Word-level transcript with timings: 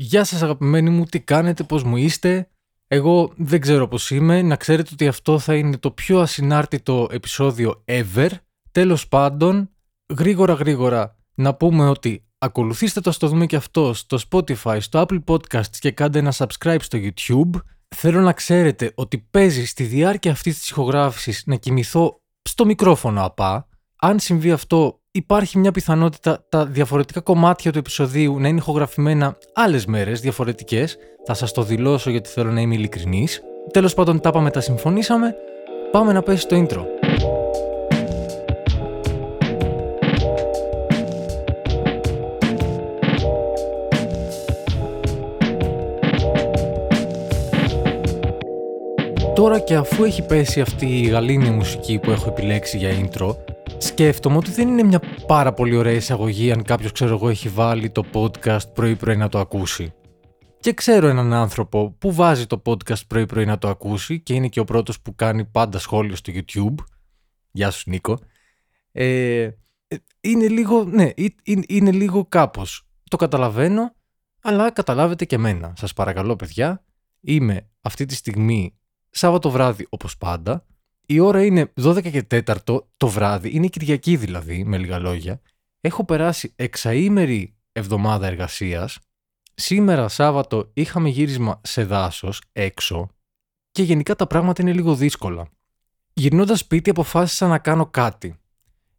Γεια 0.00 0.24
σας 0.24 0.42
αγαπημένοι 0.42 0.90
μου, 0.90 1.04
τι 1.04 1.20
κάνετε, 1.20 1.62
πώς 1.62 1.82
μου 1.82 1.96
είστε. 1.96 2.50
Εγώ 2.86 3.32
δεν 3.36 3.60
ξέρω 3.60 3.88
πώς 3.88 4.10
είμαι, 4.10 4.42
να 4.42 4.56
ξέρετε 4.56 4.90
ότι 4.92 5.06
αυτό 5.08 5.38
θα 5.38 5.54
είναι 5.54 5.76
το 5.76 5.90
πιο 5.90 6.20
ασυνάρτητο 6.20 7.08
επεισόδιο 7.10 7.84
ever. 7.84 8.28
Τέλος 8.72 9.08
πάντων, 9.08 9.70
γρήγορα 10.18 10.52
γρήγορα 10.52 11.16
να 11.34 11.54
πούμε 11.54 11.88
ότι 11.88 12.26
ακολουθήστε 12.38 13.00
το 13.00 13.12
στο 13.12 13.28
δούμε 13.28 13.46
και 13.46 13.56
αυτό 13.56 13.94
στο 13.94 14.18
Spotify, 14.30 14.76
στο 14.80 15.04
Apple 15.08 15.24
Podcasts 15.24 15.76
και 15.78 15.90
κάντε 15.90 16.18
ένα 16.18 16.32
subscribe 16.36 16.80
στο 16.80 16.98
YouTube. 17.02 17.60
Θέλω 17.96 18.20
να 18.20 18.32
ξέρετε 18.32 18.92
ότι 18.94 19.18
παίζει 19.18 19.66
στη 19.66 19.84
διάρκεια 19.84 20.30
αυτής 20.30 20.58
της 20.58 20.68
ηχογράφησης 20.68 21.42
να 21.46 21.56
κοιμηθώ 21.56 22.20
στο 22.42 22.64
μικρόφωνο 22.64 23.24
απά. 23.24 23.68
Αν 24.00 24.18
συμβεί 24.18 24.50
αυτό 24.50 24.97
υπάρχει 25.10 25.58
μια 25.58 25.72
πιθανότητα 25.72 26.44
τα 26.48 26.66
διαφορετικά 26.66 27.20
κομμάτια 27.20 27.72
του 27.72 27.78
επεισοδίου 27.78 28.40
να 28.40 28.48
είναι 28.48 28.58
ηχογραφημένα 28.58 29.38
άλλες 29.54 29.86
μέρες 29.86 30.20
διαφορετικές. 30.20 30.96
Θα 31.24 31.34
σας 31.34 31.52
το 31.52 31.62
δηλώσω 31.62 32.10
γιατί 32.10 32.28
θέλω 32.28 32.50
να 32.50 32.60
είμαι 32.60 32.74
ειλικρινής. 32.74 33.42
Τέλος 33.72 33.94
πάντων 33.94 34.20
τα 34.20 34.30
πάμε, 34.30 34.50
τα 34.50 34.60
συμφωνήσαμε. 34.60 35.34
Πάμε 35.90 36.12
να 36.12 36.22
πέσει 36.22 36.46
το 36.46 36.56
intro. 36.56 36.84
Τώρα 49.34 49.58
και 49.58 49.74
αφού 49.74 50.04
έχει 50.04 50.22
πέσει 50.22 50.60
αυτή 50.60 50.86
η 50.86 51.06
γαλήνη 51.06 51.50
μουσική 51.50 51.98
που 51.98 52.10
έχω 52.10 52.28
επιλέξει 52.28 52.76
για 52.76 52.90
intro, 52.90 53.36
σκέφτομαι 53.78 54.36
ότι 54.36 54.50
δεν 54.50 54.68
είναι 54.68 54.82
μια 54.82 55.00
πάρα 55.26 55.52
πολύ 55.52 55.76
ωραία 55.76 55.92
εισαγωγή 55.92 56.52
αν 56.52 56.62
κάποιος 56.62 56.92
ξέρω 56.92 57.14
εγώ 57.14 57.28
έχει 57.28 57.48
βάλει 57.48 57.90
το 57.90 58.04
podcast 58.12 58.72
πρωί-πρωί 58.74 59.16
να 59.16 59.28
το 59.28 59.38
ακούσει. 59.38 59.92
Και 60.60 60.72
ξέρω 60.72 61.06
έναν 61.06 61.32
άνθρωπο 61.32 61.90
που 61.98 62.12
βάζει 62.12 62.46
το 62.46 62.62
podcast 62.64 63.06
πρωί-πρωί 63.06 63.44
να 63.44 63.58
το 63.58 63.68
ακούσει 63.68 64.20
και 64.20 64.34
είναι 64.34 64.48
και 64.48 64.60
ο 64.60 64.64
πρώτος 64.64 65.00
που 65.00 65.14
κάνει 65.14 65.44
πάντα 65.44 65.78
σχόλιο 65.78 66.16
στο 66.16 66.32
YouTube. 66.34 66.74
Γεια 67.50 67.70
σου 67.70 67.90
Νίκο. 67.90 68.18
Ε, 68.92 69.48
είναι 70.20 70.48
λίγο, 70.48 70.84
ναι, 70.84 71.10
είναι, 71.42 71.62
είναι 71.68 71.90
λίγο 71.90 72.26
κάπως. 72.28 72.86
Το 73.10 73.16
καταλαβαίνω, 73.16 73.94
αλλά 74.42 74.70
καταλάβετε 74.70 75.24
και 75.24 75.34
εμένα. 75.34 75.72
Σας 75.76 75.92
παρακαλώ 75.92 76.36
παιδιά, 76.36 76.84
είμαι 77.20 77.68
αυτή 77.80 78.04
τη 78.04 78.14
στιγμή 78.14 78.78
Σάββατο 79.10 79.50
βράδυ 79.50 79.86
όπως 79.88 80.16
πάντα. 80.16 80.66
Η 81.10 81.18
ώρα 81.18 81.44
είναι 81.44 81.72
12 81.82 82.10
και 82.10 82.26
4 82.30 82.56
το 82.96 83.08
βράδυ, 83.08 83.50
είναι 83.54 83.66
Κυριακή 83.66 84.16
δηλαδή, 84.16 84.64
με 84.64 84.78
λίγα 84.78 84.98
λόγια. 84.98 85.40
Έχω 85.80 86.04
περάσει 86.04 86.52
εξαήμερη 86.56 87.56
εβδομάδα 87.72 88.26
εργασίας. 88.26 88.98
Σήμερα 89.54 90.08
Σάββατο 90.08 90.70
είχαμε 90.74 91.08
γύρισμα 91.08 91.60
σε 91.64 91.84
δάσος, 91.84 92.42
έξω. 92.52 93.08
Και 93.70 93.82
γενικά 93.82 94.16
τα 94.16 94.26
πράγματα 94.26 94.62
είναι 94.62 94.72
λίγο 94.72 94.94
δύσκολα. 94.94 95.48
Γυρνώντας 96.12 96.58
σπίτι 96.58 96.90
αποφάσισα 96.90 97.46
να 97.46 97.58
κάνω 97.58 97.86
κάτι. 97.86 98.38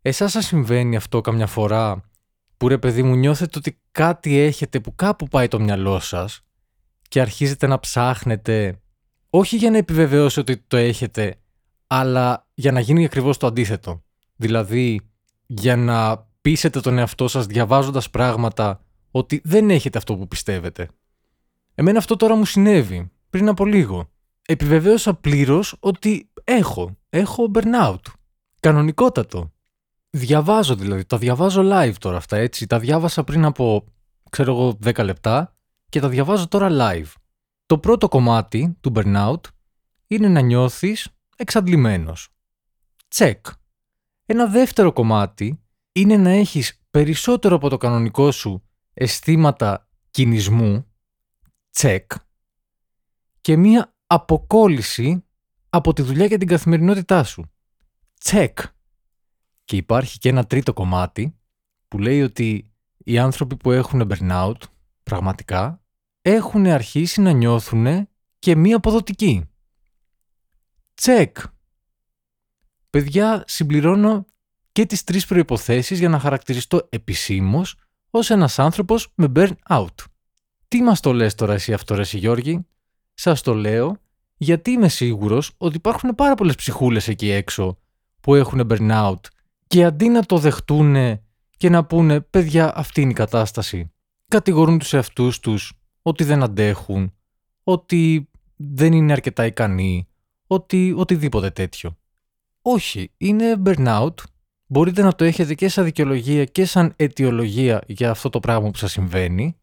Εσάς 0.01 0.31
σας 0.31 0.45
συμβαίνει 0.45 0.95
αυτό 0.95 1.21
καμιά 1.21 1.47
φορά 1.47 2.09
που 2.57 2.67
ρε 2.67 2.77
παιδί 2.77 3.03
μου 3.03 3.15
νιώθετε 3.15 3.57
ότι 3.57 3.81
κάτι 3.91 4.37
έχετε 4.37 4.79
που 4.79 4.95
κάπου 4.95 5.27
πάει 5.27 5.47
το 5.47 5.59
μυαλό 5.59 5.99
σας 5.99 6.41
και 7.07 7.21
αρχίζετε 7.21 7.67
να 7.67 7.79
ψάχνετε 7.79 8.81
όχι 9.29 9.55
για 9.55 9.71
να 9.71 9.77
επιβεβαιώσετε 9.77 10.51
ότι 10.51 10.63
το 10.67 10.77
έχετε, 10.77 11.39
αλλά 11.91 12.47
για 12.53 12.71
να 12.71 12.79
γίνει 12.79 13.05
ακριβώς 13.05 13.37
το 13.37 13.47
αντίθετο. 13.47 14.03
Δηλαδή, 14.35 15.01
για 15.45 15.75
να 15.75 16.27
πείσετε 16.41 16.79
τον 16.79 16.97
εαυτό 16.97 17.27
σας 17.27 17.45
διαβάζοντας 17.45 18.09
πράγματα 18.09 18.83
ότι 19.11 19.41
δεν 19.43 19.69
έχετε 19.69 19.97
αυτό 19.97 20.15
που 20.15 20.27
πιστεύετε. 20.27 20.89
Εμένα 21.75 21.97
αυτό 21.97 22.15
τώρα 22.15 22.35
μου 22.35 22.45
συνέβη, 22.45 23.11
πριν 23.29 23.47
από 23.47 23.65
λίγο. 23.65 24.09
Επιβεβαίωσα 24.41 25.13
πλήρως 25.13 25.75
ότι 25.79 26.29
έχω, 26.43 26.97
έχω 27.09 27.51
burnout. 27.53 28.01
Κανονικότατο. 28.59 29.51
Διαβάζω 30.09 30.75
δηλαδή, 30.75 31.05
τα 31.05 31.17
διαβάζω 31.17 31.61
live 31.65 31.93
τώρα 31.99 32.17
αυτά 32.17 32.37
έτσι. 32.37 32.67
Τα 32.67 32.79
διάβασα 32.79 33.23
πριν 33.23 33.45
από, 33.45 33.85
ξέρω 34.29 34.51
εγώ, 34.51 34.77
10 34.83 35.03
λεπτά 35.03 35.55
και 35.89 35.99
τα 35.99 36.09
διαβάζω 36.09 36.47
τώρα 36.47 36.69
live. 36.71 37.11
Το 37.65 37.77
πρώτο 37.77 38.07
κομμάτι 38.07 38.77
του 38.81 38.91
burnout 38.95 39.41
είναι 40.07 40.27
να 40.27 40.39
νιώθεις 40.39 41.07
εξαντλημένος. 41.39 42.29
Τσεκ. 43.07 43.45
Ένα 44.25 44.47
δεύτερο 44.47 44.93
κομμάτι 44.93 45.63
είναι 45.91 46.17
να 46.17 46.29
έχεις 46.29 46.81
περισσότερο 46.89 47.55
από 47.55 47.69
το 47.69 47.77
κανονικό 47.77 48.31
σου 48.31 48.63
αισθήματα 48.93 49.87
κινησμού. 50.11 50.85
Τσεκ. 51.69 52.11
Και 53.41 53.57
μία 53.57 53.95
αποκόλληση 54.07 55.25
από 55.69 55.93
τη 55.93 56.01
δουλειά 56.01 56.27
και 56.27 56.37
την 56.37 56.47
καθημερινότητά 56.47 57.23
σου. 57.23 57.51
Τσεκ. 58.19 58.59
Και 59.65 59.75
υπάρχει 59.75 60.17
και 60.17 60.29
ένα 60.29 60.45
τρίτο 60.45 60.73
κομμάτι 60.73 61.39
που 61.87 61.97
λέει 61.97 62.21
ότι 62.21 62.71
οι 62.97 63.17
άνθρωποι 63.17 63.55
που 63.55 63.71
έχουν 63.71 64.11
burnout 64.11 64.57
πραγματικά 65.03 65.83
έχουν 66.21 66.65
αρχίσει 66.65 67.21
να 67.21 67.31
νιώθουν 67.31 68.09
και 68.39 68.55
μία 68.55 68.75
αποδοτική. 68.75 69.49
Τσεκ. 70.99 71.37
Παιδιά, 72.89 73.43
συμπληρώνω 73.47 74.25
και 74.71 74.85
τις 74.85 75.03
τρεις 75.03 75.25
προϋποθέσεις 75.25 75.99
για 75.99 76.09
να 76.09 76.19
χαρακτηριστώ 76.19 76.87
επισήμως 76.89 77.75
ως 78.09 78.29
ένας 78.29 78.59
άνθρωπος 78.59 79.11
με 79.15 79.31
burn-out. 79.35 79.95
Τι 80.67 80.81
μας 80.81 80.99
το 80.99 81.13
λες 81.13 81.35
τώρα 81.35 81.53
εσύ 81.53 81.73
αυτό 81.73 81.95
ρε 81.95 82.01
εσύ 82.01 82.17
Γιώργη; 82.17 82.67
Σας 83.13 83.41
το 83.41 83.53
λέω 83.53 83.97
γιατί 84.37 84.71
είμαι 84.71 84.87
σίγουρος 84.87 85.51
ότι 85.57 85.75
υπάρχουν 85.75 86.15
πάρα 86.15 86.35
πολλές 86.35 86.55
ψυχούλες 86.55 87.07
εκεί 87.07 87.29
έξω 87.29 87.77
που 88.21 88.35
έχουν 88.35 88.67
burn-out 88.69 89.21
και 89.67 89.85
αντί 89.85 90.09
να 90.09 90.23
το 90.23 90.37
δεχτούν 90.37 91.19
και 91.57 91.69
να 91.69 91.85
πούνε 91.85 92.21
παιδιά 92.21 92.75
αυτή 92.75 93.01
είναι 93.01 93.11
η 93.11 93.13
κατάσταση 93.13 93.91
κατηγορούν 94.27 94.79
τους 94.79 94.93
εαυτούς 94.93 95.39
τους 95.39 95.73
ότι 96.01 96.23
δεν 96.23 96.43
αντέχουν, 96.43 97.13
ότι 97.63 98.29
δεν 98.55 98.93
είναι 98.93 99.11
αρκετά 99.11 99.45
ικανοί, 99.45 100.08
ότι 100.51 100.93
οτιδήποτε 100.97 101.49
τέτοιο. 101.49 101.97
Όχι, 102.61 103.11
είναι 103.17 103.61
burnout. 103.65 104.13
Μπορείτε 104.65 105.01
να 105.01 105.15
το 105.15 105.23
έχετε 105.23 105.53
και 105.53 105.69
σαν 105.69 105.83
δικαιολογία 105.83 106.45
και 106.45 106.65
σαν 106.65 106.93
αιτιολογία 106.95 107.83
για 107.87 108.09
αυτό 108.09 108.29
το 108.29 108.39
πράγμα 108.39 108.69
που 108.71 108.77
σας 108.77 108.91
συμβαίνει, 108.91 109.57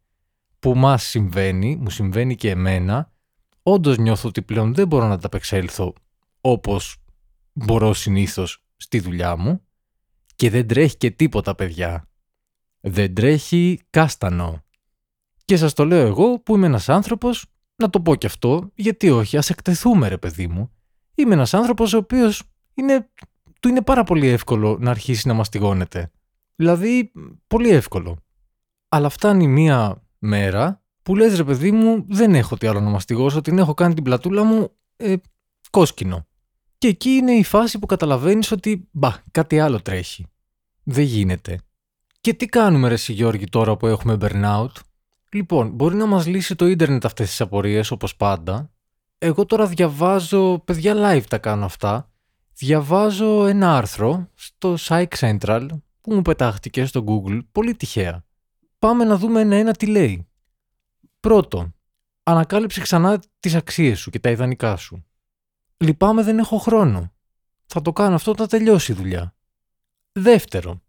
που 0.58 0.74
μας 0.74 1.02
συμβαίνει, 1.02 1.76
μου 1.76 1.90
συμβαίνει 1.90 2.34
και 2.34 2.50
εμένα. 2.50 3.12
Όντως 3.62 3.98
νιώθω 3.98 4.28
ότι 4.28 4.42
πλέον 4.42 4.74
δεν 4.74 4.86
μπορώ 4.86 5.06
να 5.06 5.18
τα 5.18 5.26
απεξέλθω 5.26 5.92
όπως 6.40 6.96
μπορώ 7.52 7.92
συνήθως 7.94 8.62
στη 8.76 9.00
δουλειά 9.00 9.36
μου 9.36 9.60
και 10.36 10.50
δεν 10.50 10.66
τρέχει 10.66 10.96
και 10.96 11.10
τίποτα 11.10 11.54
παιδιά. 11.54 12.08
Δεν 12.80 13.14
τρέχει 13.14 13.80
κάστανο. 13.90 14.64
Και 15.44 15.56
σας 15.56 15.72
το 15.72 15.84
λέω 15.84 16.06
εγώ 16.06 16.40
που 16.40 16.54
είμαι 16.54 16.66
ένας 16.66 16.88
άνθρωπος, 16.88 17.46
να 17.76 17.90
το 17.90 18.00
πω 18.00 18.14
κι 18.14 18.26
αυτό, 18.26 18.70
γιατί 18.74 19.10
όχι, 19.10 19.36
ας 19.36 19.50
εκτεθούμε 19.50 20.08
ρε 20.08 20.18
παιδί 20.18 20.46
μου. 20.46 20.70
Είμαι 21.18 21.34
ένας 21.34 21.54
άνθρωπος 21.54 21.92
ο 21.92 21.96
οποίος 21.96 22.42
είναι, 22.74 23.08
του 23.60 23.68
είναι 23.68 23.82
πάρα 23.82 24.04
πολύ 24.04 24.26
εύκολο 24.28 24.76
να 24.80 24.90
αρχίσει 24.90 25.28
να 25.28 25.34
μαστιγώνεται. 25.34 26.10
Δηλαδή, 26.56 27.12
πολύ 27.46 27.68
εύκολο. 27.68 28.16
Αλλά 28.88 29.08
φτάνει 29.08 29.48
μία 29.48 30.02
μέρα 30.18 30.82
που 31.02 31.16
λες 31.16 31.36
ρε 31.36 31.44
παιδί 31.44 31.72
μου, 31.72 32.04
δεν 32.08 32.34
έχω 32.34 32.56
τι 32.56 32.66
άλλο 32.66 32.80
να 32.80 32.90
μαστιγώσω, 32.90 33.40
την 33.40 33.58
έχω 33.58 33.74
κάνει 33.74 33.94
την 33.94 34.02
πλατούλα 34.02 34.44
μου 34.44 34.70
ε, 34.96 35.14
κόσκινο. 35.70 36.26
Και 36.78 36.88
εκεί 36.88 37.10
είναι 37.10 37.32
η 37.32 37.44
φάση 37.44 37.78
που 37.78 37.86
καταλαβαίνεις 37.86 38.50
ότι 38.52 38.88
μπα, 38.90 39.14
κάτι 39.30 39.60
άλλο 39.60 39.82
τρέχει. 39.82 40.26
Δεν 40.82 41.04
γίνεται. 41.04 41.58
Και 42.20 42.34
τι 42.34 42.46
κάνουμε 42.46 42.88
ρε 42.88 42.94
Γιώργη 43.06 43.44
τώρα 43.44 43.76
που 43.76 43.86
έχουμε 43.86 44.16
burnout; 44.20 44.72
Λοιπόν, 45.32 45.70
μπορεί 45.70 45.96
να 45.96 46.06
μας 46.06 46.26
λύσει 46.26 46.54
το 46.54 46.66
ίντερνετ 46.66 47.04
αυτές 47.04 47.28
τις 47.28 47.40
απορίες 47.40 47.90
όπως 47.90 48.16
πάντα. 48.16 48.70
Εγώ 49.26 49.46
τώρα 49.46 49.66
διαβάζω, 49.66 50.62
παιδιά 50.64 50.94
live 50.96 51.24
τα 51.28 51.38
κάνω 51.38 51.64
αυτά, 51.64 52.10
διαβάζω 52.54 53.46
ένα 53.46 53.76
άρθρο 53.76 54.30
στο 54.34 54.76
Psych 54.78 55.08
Central 55.18 55.68
που 56.00 56.14
μου 56.14 56.22
πετάχτηκε 56.22 56.84
στο 56.84 57.04
Google, 57.06 57.40
πολύ 57.52 57.74
τυχαία. 57.74 58.24
Πάμε 58.78 59.04
να 59.04 59.16
δούμε 59.16 59.40
ένα-ένα 59.40 59.72
τι 59.72 59.86
λέει. 59.86 60.26
Πρώτο, 61.20 61.72
ανακάλυψε 62.22 62.80
ξανά 62.80 63.22
τις 63.40 63.54
αξίες 63.54 63.98
σου 63.98 64.10
και 64.10 64.18
τα 64.18 64.30
ιδανικά 64.30 64.76
σου. 64.76 65.04
Λυπάμαι 65.76 66.22
δεν 66.22 66.38
έχω 66.38 66.58
χρόνο. 66.58 67.12
Θα 67.66 67.82
το 67.82 67.92
κάνω 67.92 68.14
αυτό 68.14 68.30
όταν 68.30 68.48
τελειώσει 68.48 68.92
η 68.92 68.94
δουλειά. 68.94 69.34
Δεύτερο, 70.12 70.82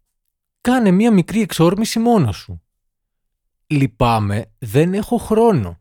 κάνε 0.60 0.90
μία 0.90 1.12
μικρή 1.12 1.40
εξόρμηση 1.40 1.98
μόνος 1.98 2.36
σου. 2.36 2.62
Λυπάμαι, 3.66 4.52
δεν 4.58 4.94
έχω 4.94 5.16
χρόνο. 5.16 5.80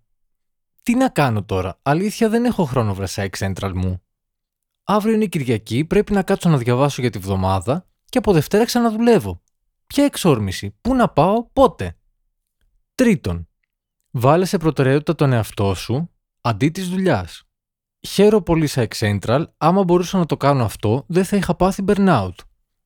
Τι 0.88 0.96
να 0.96 1.10
κάνω 1.10 1.44
τώρα, 1.44 1.80
αλήθεια 1.82 2.30
δεν 2.30 2.46
έχω 2.46 2.64
χρόνο 2.64 2.94
βρεσά 2.94 3.30
Central 3.38 3.72
μου. 3.76 4.02
Αύριο 4.84 5.14
είναι 5.14 5.26
Κυριακή, 5.26 5.86
πρέπει 5.86 6.14
να 6.14 6.24
κάτσω 6.24 6.50
να 6.50 6.58
διαβάσω 6.58 7.02
για 7.02 7.10
τη 7.10 7.18
βδομάδα 7.18 7.86
και 8.06 8.18
από 8.18 8.34
Δευτέρα 8.34 8.66
ξαναδουλεύω. 8.66 9.42
Ποια 9.88 10.04
εξόρμηση, 10.04 10.78
πού 10.82 10.96
να 10.96 11.10
πάω, 11.10 11.50
πότε; 11.54 11.98
Τρίτον, 12.96 13.48
Βάλε 14.12 14.46
σε 14.46 14.58
προτεραιότητα 14.58 15.16
τον 15.16 15.34
εαυτό 15.34 15.74
σου 15.74 16.10
αντί 16.42 16.70
της 16.70 16.90
δουλειάς. 16.90 17.44
Χαίρομαι 18.08 18.44
πολύ 18.44 18.68
σαν 18.68 18.88
Excentral, 18.90 19.44
άμα 19.58 19.84
μπορούσα 19.84 20.18
να 20.18 20.26
το 20.26 20.38
κάνω 20.38 20.64
αυτό, 20.64 21.06
δεν 21.08 21.26
θα 21.26 21.38
είχα 21.38 21.56
πάθει 21.56 21.84
burnout. 21.88 22.36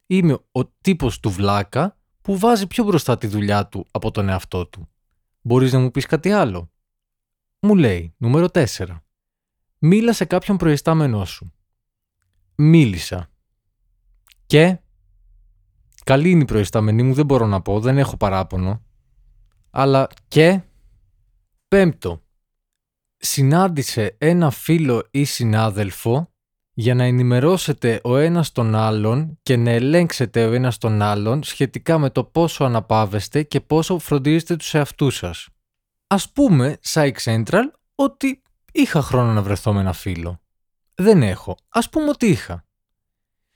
Είμαι 0.05 0.37
ο 0.51 0.65
τύπος 0.65 1.19
του 1.19 1.29
βλάκα 1.29 1.97
που 2.21 2.37
βάζει 2.37 2.67
πιο 2.67 2.83
μπροστά 2.83 3.17
τη 3.17 3.27
δουλειά 3.27 3.67
του 3.67 3.87
από 3.91 4.11
τον 4.11 4.29
εαυτό 4.29 4.67
του. 4.67 4.89
Μπορείς 5.41 5.73
να 5.73 5.79
μου 5.79 5.91
πεις 5.91 6.05
κάτι 6.05 6.31
άλλο; 6.31 6.71
Μου 7.63 7.75
λέει, 7.75 8.13
νούμερο 8.17 8.47
4. 8.53 8.65
Μίλα 9.77 10.13
σε 10.13 10.25
κάποιον 10.25 10.57
προϊστάμενό 10.57 11.25
σου. 11.25 11.53
Μίλησα. 12.55 13.29
Και... 14.45 14.79
Καλή 16.03 16.29
είναι 16.29 16.41
η 16.41 16.45
προϊστάμενή 16.45 17.03
μου, 17.03 17.13
δεν 17.13 17.25
μπορώ 17.25 17.45
να 17.45 17.61
πω, 17.61 17.79
δεν 17.79 17.97
έχω 17.97 18.17
παράπονο. 18.17 18.85
Αλλά 19.69 20.07
και... 20.27 20.61
Πέμπτο. 21.67 22.21
Συνάντησε 23.17 24.15
ένα 24.17 24.49
φίλο 24.51 25.07
ή 25.11 25.23
συνάδελφο 25.23 26.33
για 26.73 26.95
να 26.95 27.03
ενημερώσετε 27.03 27.99
ο 28.03 28.17
ένας 28.17 28.51
τον 28.51 28.75
άλλον 28.75 29.39
και 29.41 29.57
να 29.57 29.71
ελέγξετε 29.71 30.45
ο 30.45 30.51
ένας 30.51 30.77
τον 30.77 31.01
άλλον 31.01 31.43
σχετικά 31.43 31.97
με 31.97 32.09
το 32.09 32.23
πόσο 32.23 32.63
αναπαύεστε 32.63 33.43
και 33.43 33.61
πόσο 33.61 33.99
φροντίζετε 33.99 34.55
τους 34.55 34.73
εαυτούς 34.73 35.15
σας. 35.15 35.49
Ας 36.13 36.31
πούμε, 36.31 36.77
Psych 36.83 37.17
Central, 37.23 37.63
ότι 37.95 38.41
είχα 38.71 39.01
χρόνο 39.01 39.33
να 39.33 39.41
βρεθώ 39.41 39.73
με 39.73 39.79
ένα 39.79 39.93
φίλο. 39.93 40.41
Δεν 40.95 41.23
έχω. 41.23 41.57
Ας 41.69 41.89
πούμε 41.89 42.09
ότι 42.09 42.25
είχα. 42.25 42.65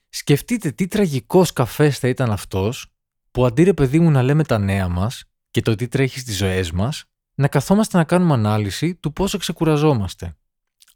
Σκεφτείτε 0.10 0.72
τι 0.72 0.88
τραγικός 0.88 1.54
καφές 1.54 2.00
θα 2.00 2.07
ήταν 2.07 2.31
αυτός 2.31 2.94
που 3.31 3.46
αντί 3.46 3.63
ρε 3.63 3.74
παιδί 3.74 4.00
μου 4.00 4.12
να 4.12 4.22
λέμε 4.22 4.44
τα 4.44 4.57
νέα 4.57 4.88
μας 4.88 5.24
και 5.52 5.62
το 5.62 5.75
τι 5.75 5.88
τρέχει 5.88 6.19
στις 6.19 6.38
ζωές 6.38 6.72
μας, 6.72 7.06
να 7.36 7.48
καθόμαστε 7.48 7.98
να 7.98 8.04
κάνουμε 8.04 8.34
ανάλυση 8.34 8.96
του 8.96 9.13
πόσο 9.13 9.38
ξεκουραζόμαστε. 9.38 10.36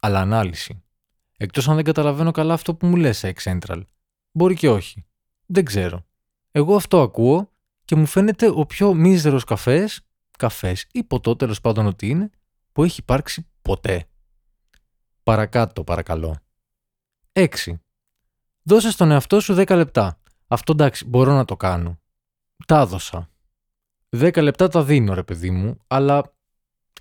Αλλά 0.00 0.20
ανάλυση. 0.20 0.82
Εκτός 1.36 1.68
αν 1.68 1.74
δεν 1.74 1.84
καταλαβαίνω 1.84 2.30
καλά 2.30 2.54
αυτό 2.54 2.74
που 2.74 2.86
μου 2.86 2.96
λες, 2.96 3.24
Central. 3.44 3.82
Μπορεί 4.32 4.54
και 4.54 4.68
όχι. 4.68 5.06
Δεν 5.46 5.64
ξέρω. 5.64 6.06
Εγώ 6.50 6.76
αυτό 6.76 7.00
ακούω 7.00 7.52
και 7.84 7.96
μου 7.96 8.06
φαίνεται 8.06 8.48
ο 8.54 8.66
πιο 8.66 8.94
μίζερος 8.94 9.44
καφές, 9.44 10.00
καφές 10.40 10.86
ή 10.92 11.04
ποτό 11.04 11.36
τέλος 11.36 11.60
πάντων 11.60 11.86
ότι 11.86 12.08
είναι, 12.08 12.30
που 12.72 12.84
έχει 12.84 13.00
υπάρξει 13.00 13.46
ποτέ. 13.62 14.08
Παρακάτω 15.22 15.84
παρακαλώ. 15.84 16.36
6. 17.32 17.46
Δώσε 18.62 18.90
στον 18.90 19.10
εαυτό 19.10 19.40
σου 19.40 19.54
10 19.54 19.76
λεπτά. 19.76 20.20
Αυτό 20.46 20.72
εντάξει, 20.72 21.04
μπορώ 21.04 21.32
να 21.34 21.44
το 21.44 21.56
κάνω. 21.56 22.00
Τα 22.66 22.80
έδωσα. 22.80 23.30
10 24.16 24.42
λεπτά 24.42 24.68
τα 24.68 24.84
δίνω 24.84 25.14
ρε 25.14 25.22
παιδί 25.22 25.50
μου, 25.50 25.76
αλλά 25.86 26.34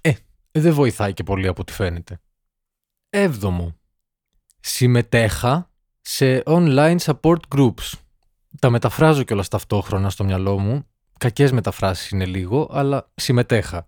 ε, 0.02 0.14
δεν 0.52 0.74
βοηθάει 0.74 1.14
και 1.14 1.24
πολύ 1.24 1.48
από 1.48 1.62
ό,τι 1.62 1.74
φαίνεται. 1.74 2.20
Έβδομο. 3.10 3.76
Συμμετέχα 4.60 5.72
σε 6.02 6.44
online 6.46 6.98
support 6.98 7.40
groups. 7.56 7.92
Τα 8.60 8.70
μεταφράζω 8.70 9.24
κιόλας 9.24 9.48
ταυτόχρονα 9.48 10.10
στο 10.10 10.24
μυαλό 10.24 10.60
μου. 10.60 10.89
Κακές 11.20 11.52
μεταφράσεις 11.52 12.10
είναι 12.10 12.26
λίγο, 12.26 12.70
αλλά 12.72 13.12
συμμετέχα. 13.16 13.88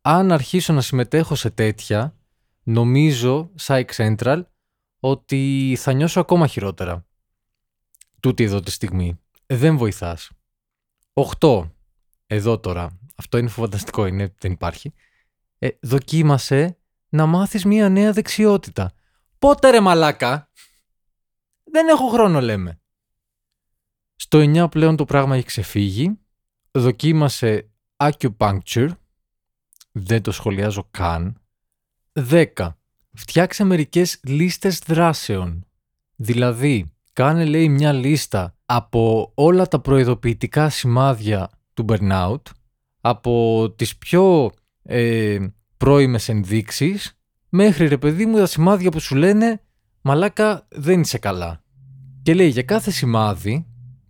Αν 0.00 0.32
αρχίσω 0.32 0.72
να 0.72 0.80
συμμετέχω 0.80 1.34
σε 1.34 1.50
τέτοια, 1.50 2.16
νομίζω, 2.62 3.50
Psych 3.60 3.84
Central, 3.96 4.42
ότι 5.00 5.74
θα 5.78 5.92
νιώσω 5.92 6.20
ακόμα 6.20 6.46
χειρότερα. 6.46 7.06
Τούτη 8.20 8.44
εδώ 8.44 8.60
τη 8.60 8.70
στιγμή. 8.70 9.20
Δεν 9.46 9.76
βοηθάς. 9.76 10.30
8. 11.40 11.70
Εδώ 12.26 12.58
τώρα. 12.58 12.98
Αυτό 13.16 13.38
είναι 13.38 13.48
φανταστικό, 13.48 14.06
είναι, 14.06 14.34
δεν 14.38 14.52
υπάρχει. 14.52 14.92
Ε, 15.58 15.68
δοκίμασε 15.80 16.78
να 17.08 17.26
μάθεις 17.26 17.64
μία 17.64 17.88
νέα 17.88 18.12
δεξιότητα. 18.12 18.92
Πότε 19.38 19.70
ρε 19.70 19.80
μαλάκα; 19.80 20.50
Δεν 21.64 21.88
έχω 21.88 22.08
χρόνο 22.08 22.40
λέμε. 22.40 22.80
Στο 24.14 24.38
9 24.38 24.70
πλέον 24.70 24.96
το 24.96 25.04
πράγμα 25.04 25.36
έχει 25.36 25.46
ξεφύγει. 25.46 26.18
Δοκίμασε 26.70 27.70
acupuncture. 27.96 28.88
Δεν 29.92 30.22
το 30.22 30.32
σχολιάζω 30.32 30.88
καν. 30.90 31.40
10. 32.30 32.46
Φτιάξε 33.12 33.64
μερικές 33.64 34.20
λίστες 34.24 34.78
δράσεων. 34.78 35.66
Δηλαδή, 36.16 36.92
κάνε 37.12 37.44
λέει 37.44 37.68
μια 37.68 37.92
λίστα 37.92 38.56
από 38.64 39.32
όλα 39.34 39.66
τα 39.68 39.80
προειδοποιητικά 39.80 40.68
σημάδια 40.68 41.50
του 41.74 41.84
burnout, 41.88 42.42
από 43.00 43.70
τις 43.76 43.96
πιο 43.96 44.50
ε, 44.82 45.46
πρώιμες 45.76 46.28
ενδείξεις 46.28 47.18
μέχρι 47.48 47.86
ρε 47.86 47.98
παιδί 47.98 48.26
μου 48.26 48.36
τα 48.36 48.46
σημάδια 48.46 48.90
που 48.90 49.00
σου 49.00 49.14
λένε 49.14 49.62
μαλάκα 50.00 50.66
δεν 50.70 51.00
είσαι 51.00 51.18
καλά. 51.18 51.62
Και 52.22 52.34
λέει 52.34 52.48
για 52.48 52.62
κάθε 52.62 52.90
σημάδι 52.90 53.66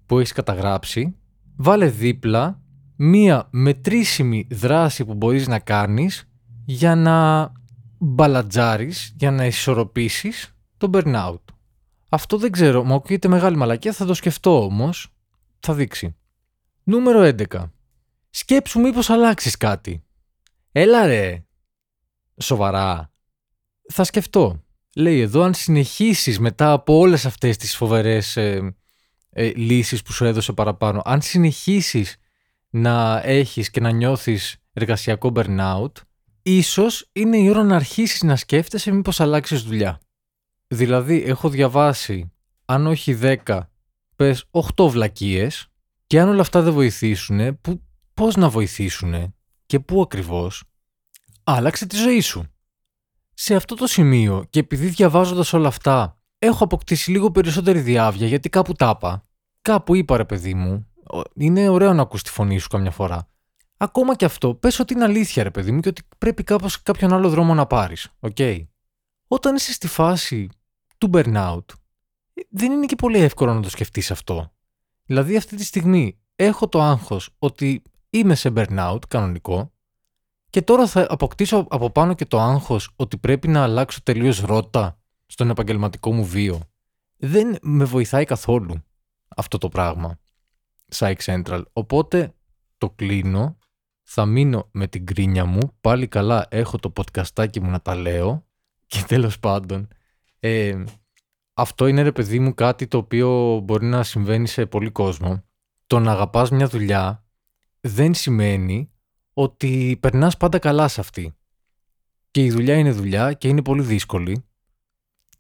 που 0.06 0.19
έχεις 0.19 0.32
καταγράψει 0.32 1.18
βάλε 1.58 1.88
δίπλα 1.88 2.60
μία 2.96 3.49
μετρήσιμη 3.50 4.46
δράση 4.50 5.05
που 5.05 5.14
μπορείς 5.14 5.46
να 5.49 5.58
κάνεις 5.58 6.28
για 6.64 6.94
να 6.94 7.52
μπαλατζάρεις, 7.99 9.14
για 9.16 9.31
να 9.31 9.46
ισορροπήσεις 9.46 10.56
το 10.76 10.90
burnout. 10.93 11.43
Αυτό 12.08 12.38
δεν 12.38 12.50
ξέρω, 12.50 12.84
μου 12.84 12.94
ακούγεται 12.94 13.28
μεγάλη 13.28 13.56
μαλακία, 13.56 13.93
θα 13.93 14.05
το 14.05 14.14
σκεφτώ 14.14 14.64
όμως, 14.64 15.14
θα 15.60 15.75
δείξει. 15.75 16.16
Νούμερο 16.82 17.20
11. 17.22 17.70
Σκέψου 18.31 18.81
μήπως 18.81 19.10
αλλάξεις 19.10 19.56
κάτι. 19.56 20.05
Έλα 20.72 21.06
ρε. 21.06 21.44
Σοβαρά 22.40 23.12
θα 23.88 24.05
σκεφτώ. 24.05 24.62
Λέει 24.94 25.20
εδώ 25.20 25.43
αν 25.43 25.55
συνεχίσεις 25.55 26.38
μετά 26.38 26.72
από 26.72 26.99
όλες 26.99 27.26
αυτές 27.26 27.56
τις 27.56 27.76
φοβερές 27.76 28.37
ε, 28.37 28.76
ε, 29.30 29.52
λύσεις 29.54 30.02
που 30.02 30.12
σου 30.12 30.25
έδωσε 30.25 30.52
παραπάνω, 30.52 31.02
αν 31.04 31.20
συνεχίσεις 31.22 32.16
να 32.70 33.20
έχεις 33.25 33.70
και 33.70 33.80
να 33.80 33.90
νιώθεις 33.90 34.56
εργασιακό 34.72 35.32
burnout, 35.34 35.92
ίσως 36.42 37.08
είναι 37.12 37.36
η 37.36 37.48
ώρα 37.48 37.62
να 37.62 37.76
αρχίσεις 37.76 38.22
να 38.22 38.36
σκέφτεσαι 38.36 38.90
μήπως 38.90 39.20
αλλάξεις 39.20 39.62
δουλειά. 39.62 40.00
Δηλαδή 40.66 41.22
έχω 41.22 41.48
διαβάσει 41.48 42.32
αν 42.64 42.86
όχι 42.86 43.19
10, 43.22 43.60
πες 44.16 44.44
8 44.76 44.88
βλακίες 44.88 45.69
και 46.06 46.20
αν 46.20 46.28
όλα 46.28 46.40
αυτά 46.40 46.62
δεν 46.62 46.72
βοηθήσουν, 46.72 47.60
που, 47.60 47.82
πώς 48.14 48.36
να 48.36 48.48
βοηθήσουν 48.48 49.34
και 49.66 49.81
πού 49.81 50.00
ακριβώς, 50.00 50.62
άλλαξε 51.44 51.86
τη 51.86 51.96
ζωή 51.96 52.20
σου 52.20 52.46
σε 53.34 53.54
αυτό 53.54 53.74
το 53.74 53.86
σημείο 53.86 54.46
και 54.50 54.58
επειδή 54.58 54.86
διαβάζοντας 54.86 55.53
όλα 55.53 55.69
αυτά 55.69 56.18
έχω 56.38 56.64
αποκτήσει 56.64 57.10
λίγο 57.10 57.30
περισσότερη 57.30 57.80
διαύγεια 57.81 58.27
γιατί 58.26 58.48
κάπου 58.48 58.72
τα 58.72 58.89
'πα. 58.89 59.22
Κάπου 59.62 59.94
είπα 59.94 60.16
ρε 60.16 60.24
παιδί 60.24 60.54
μου, 60.54 60.86
είναι 61.34 61.68
ωραίο 61.68 61.92
να 61.92 62.02
ακούς 62.02 62.22
τη 62.22 62.30
φωνή 62.30 62.58
σου 62.58 62.68
καμιά 62.68 62.90
φορά. 62.90 63.28
Ακόμα 63.76 64.14
και 64.14 64.24
αυτό, 64.24 64.54
πες 64.54 64.78
ότι 64.78 64.92
είναι 64.92 65.04
αλήθεια 65.04 65.42
ρε 65.42 65.50
παιδί 65.50 65.72
μου 65.72 65.80
και 65.80 65.88
ότι 65.88 66.02
πρέπει 66.18 66.42
κάπως 66.42 66.82
κάποιον 66.82 67.12
άλλο 67.12 67.28
δρόμο 67.28 67.54
να 67.54 67.66
πάρεις. 67.66 68.08
OK; 68.20 68.36
Okay. 68.36 68.66
Όταν 69.28 69.54
είσαι 69.54 69.72
στη 69.72 69.86
φάση 69.86 70.48
του 70.98 71.10
burnout, 71.12 71.64
δεν 72.48 72.72
είναι 72.72 72.86
και 72.86 72.96
πολύ 72.96 73.18
εύκολο 73.18 73.54
να 73.54 73.62
το 73.62 73.70
σκεφτείς 73.70 74.10
αυτό. 74.10 74.52
Δηλαδή 75.04 75.36
αυτή 75.36 75.56
τη 75.56 75.64
στιγμή 75.64 76.18
έχω 76.36 76.68
το 76.68 76.82
άγχος 76.82 77.30
ότι 77.38 77.82
είμαι 78.10 78.34
σε 78.34 78.52
burnout 78.56 78.98
κανονικό 79.08 79.72
και 80.50 80.62
τώρα 80.62 80.86
θα 80.86 81.06
αποκτήσω 81.10 81.66
από 81.70 81.90
πάνω 81.90 82.14
και 82.14 82.26
το 82.26 82.40
άγχος 82.40 82.90
ότι 82.96 83.18
πρέπει 83.18 83.48
να 83.48 83.62
αλλάξω 83.62 84.02
τελείως 84.02 84.40
ρότα 84.40 84.98
στον 85.29 85.51
επαγγελματικό 85.51 86.13
μου 86.13 86.25
βίο. 86.25 86.61
Δεν 87.17 87.56
με 87.63 87.85
βοηθάει 87.85 88.25
καθόλου 88.25 88.82
αυτό 89.37 89.58
το 89.58 89.69
πράγμα. 89.69 90.19
Psych 90.94 91.17
Central. 91.25 91.63
Οπότε 91.73 92.35
το 92.79 92.91
κλείνω. 92.91 93.58
Θα 94.11 94.27
μείνω 94.27 94.69
με 94.73 94.87
την 94.87 95.06
κρίνια 95.06 95.44
μου. 95.44 95.77
Πάλι 95.81 96.06
καλά 96.06 96.47
έχω 96.51 96.79
το 96.79 96.93
podcastάκι 96.97 97.61
μου 97.61 97.70
να 97.70 97.81
τα 97.81 97.94
λέω. 97.94 98.47
Και 98.87 99.05
τέλος 99.06 99.39
πάντων. 99.39 99.89
Ε, 100.41 100.85
αυτό 101.55 101.87
είναι 101.87 102.03
ρε 102.03 102.13
παιδί 102.13 102.39
μου 102.39 102.55
κάτι 102.55 102.87
το 102.87 102.99
οποίο 102.99 103.61
μπορεί 103.65 103.87
να 103.87 104.03
συμβαίνει 104.03 104.47
σε 104.47 104.67
πολύ 104.67 104.91
κόσμο. 104.91 105.44
Το 105.87 105.99
να 105.99 106.13
αγαπάς 106.13 106.51
μια 106.51 106.69
δουλειά 106.69 107.25
δεν 107.81 108.15
σημαίνει 108.15 108.91
ότι 109.32 109.99
περνάς 110.01 110.37
πάντα 110.37 110.58
καλά 110.58 110.89
σε 110.89 111.01
αυτή. 111.01 111.37
Και 112.31 112.44
η 112.44 112.51
δουλειά 112.51 112.75
είναι 112.75 112.93
δουλειά 112.93 113.32
και 113.32 113.49
είναι 113.49 113.63
πολύ 113.63 113.82
δύσκολη. 113.82 114.47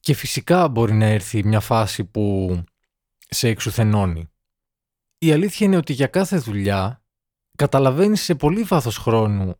Και 0.08 0.14
φυσικά 0.14 0.68
μπορεί 0.68 0.92
να 0.92 1.04
έρθει 1.04 1.44
μια 1.44 1.60
φάση 1.60 2.04
που 2.04 2.56
σε 3.28 3.48
εξουθενώνει. 3.48 4.28
Η 5.18 5.32
αλήθεια 5.32 5.66
είναι 5.66 5.76
ότι 5.76 5.92
για 5.92 6.06
κάθε 6.06 6.36
δουλειά 6.38 7.02
καταλαβαίνεις 7.56 8.22
σε 8.22 8.34
πολύ 8.34 8.62
βάθος 8.62 8.96
χρόνου 8.96 9.56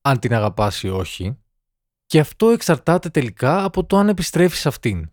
αν 0.00 0.18
την 0.18 0.34
αγαπάς 0.34 0.82
ή 0.82 0.88
όχι 0.88 1.38
και 2.06 2.20
αυτό 2.20 2.48
εξαρτάται 2.48 3.08
τελικά 3.08 3.64
από 3.64 3.84
το 3.84 3.96
αν 3.96 4.08
επιστρέφεις 4.08 4.66
αυτήν. 4.66 5.10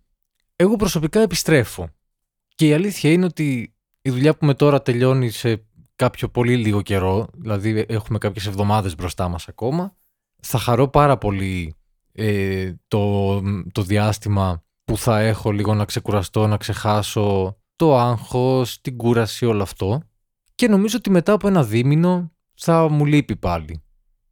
Εγώ 0.56 0.76
προσωπικά 0.76 1.20
επιστρέφω 1.20 1.90
και 2.56 2.68
η 2.68 2.74
αλήθεια 2.74 3.12
είναι 3.12 3.26
ότι 3.26 3.76
η 4.02 4.10
δουλειά 4.10 4.38
που 4.38 4.46
με 4.46 4.54
τώρα 4.54 4.82
τελειώνει 4.82 5.30
σε 5.30 5.66
κάποιο 5.96 6.30
πολύ 6.30 6.58
λίγο 6.58 6.82
καιρό, 6.82 7.28
δηλαδή 7.34 7.86
έχουμε 7.88 8.18
κάποιες 8.18 8.46
εβδομάδες 8.46 8.96
μπροστά 8.96 9.28
μας 9.28 9.48
ακόμα, 9.48 9.96
θα 10.42 10.58
χαρώ 10.58 10.88
πάρα 10.88 11.18
πολύ 11.18 11.76
ε, 12.12 12.74
το, 12.88 13.42
το 13.72 13.82
διάστημα 13.82 14.65
που 14.86 14.98
θα 14.98 15.20
έχω 15.20 15.52
λίγο 15.52 15.74
να 15.74 15.86
ξεκουραστώ, 15.86 16.48
να 16.48 16.58
ξεχάσω 16.58 17.58
το 17.76 17.98
άγχος, 17.98 18.82
την 18.82 18.98
κούραση, 18.98 19.46
όλο 19.46 19.62
αυτό. 19.62 20.02
Και 20.56 20.68
νομίζω 20.68 20.98
ότι 20.98 21.10
μετά 21.10 21.34
από 21.34 21.48
ένα 21.48 21.64
δίμηνο 21.64 22.32
θα 22.56 22.90
μου 22.90 23.06
λείπει 23.06 23.36
πάλι. 23.36 23.84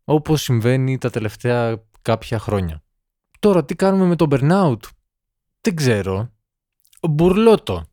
Όπως 0.03 0.41
συμβαίνει 0.41 0.97
τα 0.97 1.09
τελευταία 1.09 1.83
κάποια 2.01 2.39
χρόνια. 2.39 2.83
Τώρα 3.39 3.65
τι 3.65 3.75
κάνουμε 3.75 4.05
με 4.05 4.15
το 4.15 4.27
burnout; 4.29 4.79
Δεν 5.61 5.75
ξέρω. 5.75 6.31
Μπουρλότο. 7.09 7.83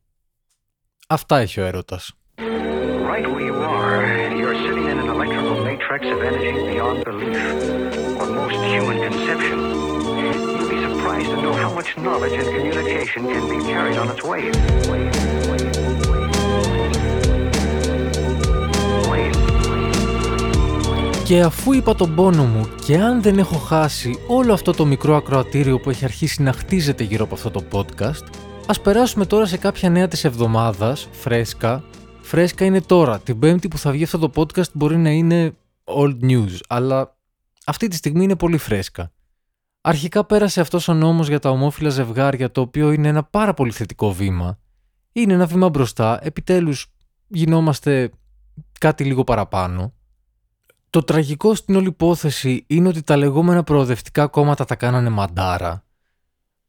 Αυτά 1.07 1.37
έχει 1.37 1.59
ο 1.59 1.65
έρωτας. 1.65 2.13
Right 2.37 3.27
where 3.31 3.45
you 3.49 3.55
are, 3.55 4.03
you're 4.39 4.57
sitting 4.63 4.87
in 4.91 4.97
an 5.03 5.09
electrical 5.15 5.57
matrix 5.67 6.01
of 6.13 6.19
energy 6.29 6.51
beyond 6.71 6.97
belief, 7.07 7.39
or 8.19 8.27
most 8.39 8.59
human 8.71 8.97
conception. 9.07 9.80
You'd 11.21 11.29
be 11.29 11.33
surprised 11.33 11.35
to 11.35 11.45
know 11.45 11.55
how 11.63 11.71
much 11.79 11.89
knowledge 12.05 12.35
and 12.41 12.47
communication 12.55 13.21
can 13.33 13.43
be 13.53 13.57
carried 13.69 13.97
on 14.01 14.07
its 14.13 14.23
waves. 14.29 14.57
Και 21.23 21.41
αφού 21.41 21.73
είπα 21.73 21.95
τον 21.95 22.15
πόνο 22.15 22.45
μου 22.45 22.69
και 22.85 22.97
αν 22.97 23.21
δεν 23.21 23.37
έχω 23.37 23.55
χάσει 23.55 24.19
όλο 24.27 24.53
αυτό 24.53 24.71
το 24.71 24.85
μικρό 24.85 25.15
ακροατήριο 25.15 25.79
που 25.79 25.89
έχει 25.89 26.05
αρχίσει 26.05 26.41
να 26.41 26.53
χτίζεται 26.53 27.03
γύρω 27.03 27.23
από 27.23 27.33
αυτό 27.33 27.51
το 27.51 27.63
podcast, 27.71 28.25
ας 28.67 28.81
περάσουμε 28.81 29.25
τώρα 29.25 29.45
σε 29.45 29.57
κάποια 29.57 29.89
νέα 29.89 30.07
της 30.07 30.23
εβδομάδας, 30.23 31.07
φρέσκα. 31.11 31.83
Φρέσκα 32.21 32.65
είναι 32.65 32.81
τώρα, 32.81 33.19
την 33.19 33.39
πέμπτη 33.39 33.67
που 33.67 33.77
θα 33.77 33.91
βγει 33.91 34.03
αυτό 34.03 34.17
το 34.17 34.31
podcast 34.35 34.71
μπορεί 34.73 34.97
να 34.97 35.09
είναι 35.09 35.53
old 35.83 36.17
news, 36.21 36.57
αλλά 36.67 37.15
αυτή 37.65 37.87
τη 37.87 37.95
στιγμή 37.95 38.23
είναι 38.23 38.35
πολύ 38.35 38.57
φρέσκα. 38.57 39.11
Αρχικά 39.81 40.25
πέρασε 40.25 40.61
αυτός 40.61 40.87
ο 40.87 40.93
νόμος 40.93 41.27
για 41.27 41.39
τα 41.39 41.49
ομόφυλα 41.49 41.89
ζευγάρια, 41.89 42.51
το 42.51 42.61
οποίο 42.61 42.91
είναι 42.91 43.07
ένα 43.07 43.23
πάρα 43.23 43.53
πολύ 43.53 43.71
θετικό 43.71 44.13
βήμα. 44.13 44.59
Είναι 45.11 45.33
ένα 45.33 45.45
βήμα 45.45 45.69
μπροστά, 45.69 46.19
επιτέλους 46.21 46.93
γινόμαστε 47.27 48.11
κάτι 48.79 49.03
λίγο 49.03 49.23
παραπάνω. 49.23 49.93
Το 50.89 51.03
τραγικό 51.03 51.55
στην 51.55 51.75
όλη 51.75 51.87
υπόθεση 51.87 52.63
είναι 52.67 52.87
ότι 52.87 53.03
τα 53.03 53.17
λεγόμενα 53.17 53.63
προοδευτικά 53.63 54.27
κόμματα 54.27 54.65
τα 54.65 54.75
κάνανε 54.75 55.09
μαντάρα. 55.09 55.83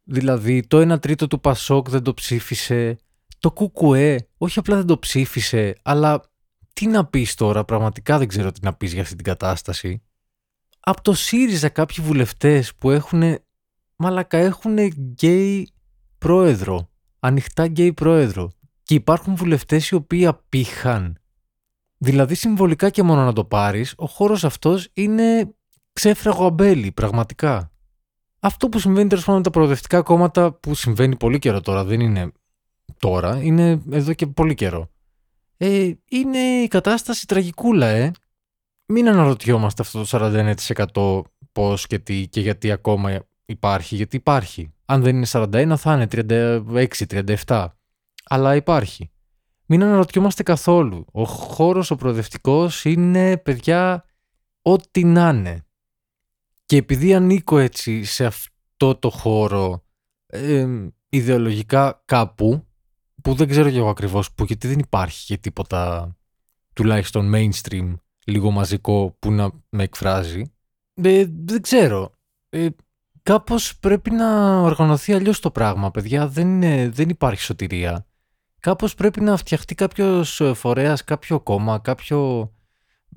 Δηλαδή 0.05 0.67
το 0.67 0.93
1 0.95 1.01
τρίτο 1.01 1.27
του 1.27 1.41
Πασόκ 1.41 1.91
δεν 1.91 2.03
το 2.03 2.15
ψήφισε, 2.15 2.97
το 3.39 3.51
Κουκουέ 3.51 4.29
όχι 4.39 4.59
απλά 4.59 4.77
δεν 4.77 4.87
το 4.87 4.99
ψήφισε, 4.99 5.75
αλλά 5.83 6.23
τι 6.73 6.87
να 6.87 7.07
πεις 7.07 7.35
τώρα, 7.35 7.65
πραγματικά 7.65 8.19
δεν 8.19 8.29
ξέρω 8.29 8.53
τι 8.53 8.61
να 8.63 8.75
πεις 8.75 8.93
για 8.93 9.03
αυτή 9.03 9.15
την 9.15 9.25
κατάσταση. 9.25 10.03
Από 10.85 11.03
το 11.03 11.13
ΣΥΡΙΖΑ 11.13 11.69
κάποιοι 11.69 12.05
βουλευτές 12.05 12.75
που 12.75 12.91
έχουν, 12.91 13.39
μαλακα 13.97 14.39
έχουν 14.39 14.79
γκέι 14.79 15.73
πρόεδρο, 16.19 16.91
ανοιχτά 17.19 17.67
γκέι 17.67 17.93
πρόεδρο 17.93 18.51
και 18.83 18.95
υπάρχουν 18.95 19.35
βουλευτές 19.35 19.89
οι 19.89 19.95
οποίοι 19.95 20.27
απήχαν 20.27 21.17
Δηλαδή 22.05 22.35
συμβολικά 22.35 22.91
και 22.91 23.03
μόνο 23.03 23.25
να 23.25 23.33
το 23.33 23.45
πάρεις, 23.45 23.95
ο 23.97 24.07
χώρος 24.07 24.45
αυτός 24.45 24.89
είναι 24.93 25.55
ξέφραγο 25.93 26.47
αμπέλι, 26.47 26.93
πραγματικά. 26.93 27.73
Αυτό 28.41 28.69
που 28.69 28.79
συμβαίνει 28.79 29.09
τέλος 29.09 29.25
πάντων 29.25 29.39
με 29.39 29.45
τα 29.45 29.51
προοδευτικά 29.51 30.03
κόμματα, 30.03 30.53
που 30.53 30.75
συμβαίνει 30.75 31.17
πολύ 31.17 31.39
καιρό 31.39 31.61
τώρα, 31.61 31.85
δεν 31.85 32.01
είναι 32.01 32.33
τώρα, 32.99 33.43
είναι 33.43 33.83
εδώ 33.91 34.13
και 34.13 34.27
πολύ 34.27 34.55
καιρό. 34.55 34.91
Ε, 35.57 35.91
είναι 36.09 36.39
η 36.39 36.69
κατάσταση 36.69 37.27
τραγικούλα, 37.27 37.87
ε. 37.87 38.13
Μην 38.95 39.09
αναρωτιόμαστε 39.09 39.83
αυτό 39.83 40.05
το 40.05 40.09
41% 40.95 41.23
πώς 41.53 41.87
και 41.87 41.99
τι 41.99 42.29
και 42.29 42.41
γιατί 42.41 42.71
ακόμα 42.71 43.27
υπάρχει, 43.45 43.97
γιατί 43.97 44.17
υπάρχει. 44.17 44.73
Αν 44.85 45.03
δεν 45.03 45.17
είναι 45.17 45.27
41 45.31 45.75
θα 45.77 45.95
είναι 45.95 46.07
36-37. 47.47 47.67
Αλλά 48.25 48.57
υπάρχει 48.57 49.13
μην 49.73 49.83
αναρωτιόμαστε 49.83 50.43
καθόλου. 50.43 51.05
Ο 51.13 51.25
χώρος 51.25 51.91
ο 51.91 51.97
προοδευτικός 51.97 52.85
είναι, 52.85 53.37
παιδιά, 53.37 54.05
ό,τι 54.63 55.05
να 55.05 55.29
είναι. 55.29 55.65
Και 56.67 56.77
επειδή 56.77 57.15
ανήκω 57.15 57.59
έτσι 57.59 58.05
σε 58.05 58.25
αυτό 58.25 58.95
το 58.95 59.11
χώρο 59.11 59.85
ιδεολογικά 61.09 62.03
κάπου, 62.05 62.67
που 63.23 63.35
δεν 63.35 63.49
ξέρω 63.49 63.71
και 63.71 63.79
εγώ 63.79 63.89
ακριβώς 63.89 64.33
που, 64.33 64.45
γιατί 64.45 64.69
δεν 64.69 64.79
υπάρχει 64.79 65.27
και 65.27 65.37
τίποτα 65.37 66.13
τουλάχιστον 66.73 67.33
mainstream, 67.35 67.95
λίγο 68.25 68.51
μαζικό 68.51 69.17
που 69.19 69.33
να 69.33 69.51
με 69.69 69.83
εκφράζει, 69.83 70.43
ε, 70.95 71.25
δεν 71.45 71.63
ξέρω. 71.63 72.13
Ε, 72.49 72.67
κάπως 73.23 73.79
πρέπει 73.79 74.11
να 74.11 74.61
οργανωθεί 74.61 75.13
αλλιώς 75.13 75.41
το 75.41 75.51
πράγμα, 75.51 75.91
παιδιά. 75.91 76.29
Δεν, 76.29 76.61
δεν 76.93 77.09
υπάρχει 77.09 77.43
σωτηρία 77.43 78.07
κάπως 78.63 78.95
πρέπει 78.95 79.21
να 79.21 79.37
φτιαχτεί 79.37 79.75
κάποιος 79.75 80.41
ε, 80.41 80.55
φορέας, 80.55 81.05
κάποιο 81.05 81.41
κόμμα, 81.41 81.79
κάποιο... 81.79 82.51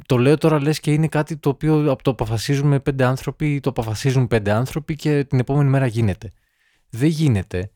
Το 0.05 0.17
λέω 0.17 0.37
τώρα 0.37 0.61
λες 0.61 0.79
και 0.79 0.93
είναι 0.93 1.07
κάτι 1.07 1.37
το 1.37 1.49
οποίο 1.49 1.91
από 1.91 2.03
το 2.03 2.11
αποφασίζουμε 2.11 2.79
πέντε 2.79 3.03
άνθρωποι, 3.03 3.59
το 3.59 3.69
αποφασίζουν 3.69 4.27
πέντε 4.27 4.51
άνθρωποι 4.51 4.95
και 4.95 5.23
την 5.23 5.39
επόμενη 5.39 5.69
μέρα 5.69 5.85
γίνεται. 5.85 6.31
Δεν 6.89 7.09
γίνεται. 7.09 7.71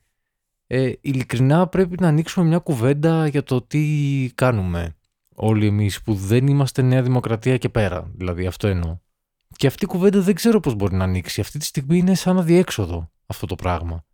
Ε, 0.68 0.92
ειλικρινά 1.02 1.68
πρέπει 1.68 1.96
να 2.00 2.08
ανοίξουμε 2.08 2.46
μια 2.46 2.58
κουβέντα 2.58 3.28
για 3.28 3.44
το 3.44 3.62
τι 3.62 4.32
κάνουμε 4.36 4.96
όλοι 5.40 5.66
εμείς 5.66 6.02
που 6.02 6.14
δεν 6.14 6.48
είμαστε 6.48 6.82
Νέα 6.82 7.02
Δημοκρατία 7.02 7.58
και 7.58 7.70
πέρα. 7.70 8.12
Δηλαδή 8.16 8.46
αυτό 8.46 8.68
εννοώ. 8.68 8.98
Και 9.56 9.68
αυτή 9.68 9.84
η 9.84 9.88
κουβέντα 9.88 10.22
δεν 10.22 10.36
ξέρω 10.36 10.60
πώς 10.60 10.76
μπορεί 10.76 10.96
να 10.96 11.04
ανοίξει. 11.04 11.42
Αυτή 11.42 11.60
τη 11.60 11.66
στιγμή 11.66 11.98
είναι 11.98 12.16
σαν 12.16 12.38
αδιέξοδο 12.38 13.12
αυτό 13.26 13.46
το 13.46 13.56
πράγμα. 13.56 14.06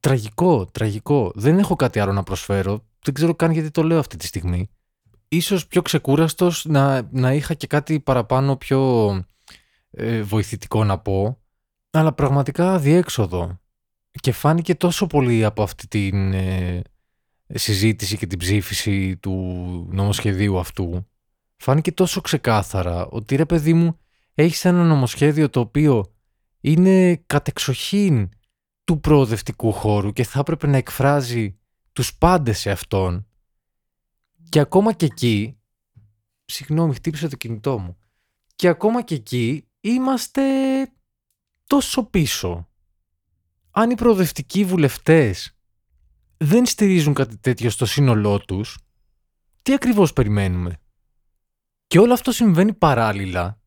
Τραγικό, 0.00 0.66
τραγικό. 0.66 1.32
Δεν 1.34 1.58
έχω 1.58 1.76
κάτι 1.76 1.98
άλλο 1.98 2.12
να 2.12 2.22
προσφέρω 2.22 2.84
δεν 3.06 3.14
ξέρω 3.14 3.34
καν 3.34 3.50
γιατί 3.50 3.70
το 3.70 3.82
λέω 3.82 3.98
αυτή 3.98 4.16
τη 4.16 4.26
στιγμή. 4.26 4.70
Ίσως 5.28 5.66
πιο 5.66 5.82
ξεκούραστος 5.82 6.64
να, 6.64 7.08
να 7.10 7.32
είχα 7.32 7.54
και 7.54 7.66
κάτι 7.66 8.00
παραπάνω 8.00 8.56
πιο 8.56 9.10
ε, 9.90 10.22
βοηθητικό 10.22 10.84
να 10.84 10.98
πω, 10.98 11.38
αλλά 11.90 12.12
πραγματικά 12.12 12.78
διέξοδο. 12.78 13.60
Και 14.20 14.32
φάνηκε 14.32 14.74
τόσο 14.74 15.06
πολύ 15.06 15.44
από 15.44 15.62
αυτή 15.62 15.88
την 15.88 16.32
ε, 16.32 16.82
συζήτηση 17.54 18.16
και 18.16 18.26
την 18.26 18.38
ψήφιση 18.38 19.16
του 19.16 19.32
νομοσχεδίου 19.90 20.58
αυτού. 20.58 21.06
Φάνηκε 21.56 21.92
τόσο 21.92 22.20
ξεκάθαρα 22.20 23.06
ότι 23.06 23.36
ρε 23.36 23.44
παιδί 23.44 23.74
μου 23.74 23.98
έχεις 24.34 24.64
ένα 24.64 24.84
νομοσχέδιο 24.84 25.50
το 25.50 25.60
οποίο 25.60 26.14
είναι 26.60 27.16
κατεξοχήν 27.26 28.28
του 28.84 29.00
προοδευτικού 29.00 29.72
χώρου 29.72 30.12
και 30.12 30.24
θα 30.24 30.38
έπρεπε 30.38 30.66
να 30.66 30.76
εκφράζει 30.76 31.58
τους 31.92 32.16
πάντες 32.16 32.58
σε 32.58 32.70
αυτόν 32.70 33.26
και 34.48 34.58
ακόμα 34.58 34.92
και 34.92 35.04
εκεί 35.04 35.58
συγγνώμη 36.44 36.94
χτύπησε 36.94 37.28
το 37.28 37.36
κινητό 37.36 37.78
μου 37.78 37.96
και 38.56 38.68
ακόμα 38.68 39.02
και 39.02 39.14
εκεί 39.14 39.68
είμαστε 39.80 40.42
τόσο 41.66 42.04
πίσω 42.04 42.68
αν 43.70 43.90
οι 43.90 43.94
προοδευτικοί 43.94 44.64
βουλευτές 44.64 45.55
δεν 46.36 46.66
στηρίζουν 46.66 47.14
κάτι 47.14 47.36
τέτοιο 47.36 47.70
στο 47.70 47.86
σύνολό 47.86 48.38
τους 48.38 48.78
τι 49.62 49.72
ακριβώς 49.72 50.12
περιμένουμε; 50.12 50.76
Και 51.86 51.98
όλο 51.98 52.12
αυτό 52.12 52.32
συμβαίνει 52.32 52.72
παράλληλα 52.74 53.60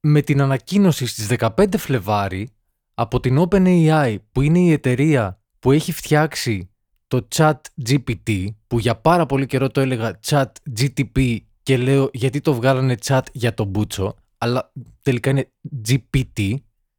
με 0.00 0.22
την 0.22 0.40
ανακοίνωση 0.40 1.06
στις 1.06 1.26
15 1.38 1.78
Φλεβάρι 1.78 2.48
από 2.94 3.20
την 3.20 3.46
OpenAI 3.48 4.16
που 4.32 4.40
είναι 4.40 4.58
η 4.58 4.72
εταιρεία 4.72 5.40
που 5.58 5.72
έχει 5.72 5.92
φτιάξει 5.92 6.70
το 7.06 7.28
chat 7.34 7.60
GPT 7.86 8.46
που 8.66 8.78
για 8.78 8.96
πάρα 8.96 9.26
πολύ 9.26 9.46
καιρό 9.46 9.68
το 9.68 9.80
έλεγα 9.80 10.20
chat 10.26 10.46
GTP 10.78 11.38
και 11.62 11.76
λέω 11.76 12.10
γιατί 12.12 12.40
το 12.40 12.54
βγάλανε 12.54 12.96
chat 13.04 13.22
για 13.32 13.54
τον 13.54 13.66
Μπούτσο 13.66 14.14
αλλά 14.38 14.72
τελικά 15.02 15.30
είναι 15.30 15.52
GPT 15.88 16.54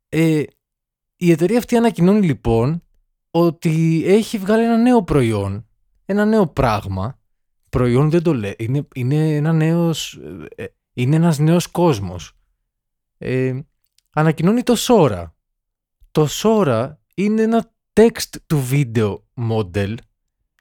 ε, 0.09 0.43
η 1.15 1.31
εταιρεία 1.31 1.57
αυτή 1.57 1.75
ανακοινώνει 1.75 2.25
λοιπόν 2.25 2.83
ότι 3.35 4.03
έχει 4.05 4.37
βγάλει 4.37 4.63
ένα 4.63 4.77
νέο 4.77 5.03
προϊόν 5.03 5.67
ένα 6.05 6.25
νέο 6.25 6.47
πράγμα. 6.47 7.19
Προϊόν 7.69 8.09
δεν 8.09 8.23
το 8.23 8.33
λέει 8.33 8.55
είναι, 8.57 8.87
είναι, 8.95 9.35
ένα 9.35 9.53
νέος, 9.53 10.19
ε, 10.55 10.65
είναι 10.93 11.15
ένας 11.15 11.39
νέος 11.39 11.67
κόσμος. 11.67 12.31
Ε, 13.17 13.59
ανακοινώνει 14.13 14.63
το 14.63 14.75
Sora. 14.77 15.31
Το 16.11 16.27
Sora 16.29 16.93
είναι 17.13 17.41
ένα 17.41 17.73
text 17.93 18.53
to 18.53 18.71
video 18.71 19.17
model 19.49 19.95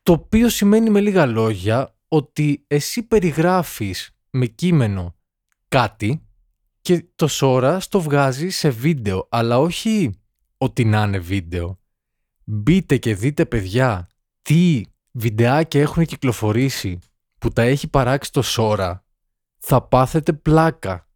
το 0.02 0.12
οποίο 0.12 0.49
σημαίνει 0.49 0.91
με 0.91 1.00
λίγα 1.00 1.26
λόγια 1.26 1.97
ότι 2.09 2.64
εσύ 2.67 3.02
περιγράφεις 3.02 4.17
με 4.31 4.47
κείμενο 4.47 5.17
κάτι 5.69 6.26
και 6.81 7.07
το 7.14 7.29
Sora 7.31 7.79
το 7.88 8.00
βγάζει 8.00 8.49
σε 8.49 8.69
βίντεο 8.71 9.26
αλλά 9.31 9.59
όχι 9.59 10.21
ότι 10.57 10.85
να 10.85 11.02
είναι 11.02 11.19
βίντεο. 11.19 11.82
Μπείτε 12.44 12.96
και 12.96 13.14
δείτε 13.14 13.46
παιδιά 13.46 14.08
τι 14.42 14.82
βιντεάκια 15.11 15.80
έχουν 15.80 16.04
κυκλοφορήσει 16.04 16.99
που 17.38 17.49
τα 17.49 17.62
έχει 17.62 17.88
παράξει 17.88 18.32
το 18.32 18.42
Sora 18.44 18.99
θα 19.58 19.82
πάθετε 19.82 20.32
πλάκα. 20.32 21.08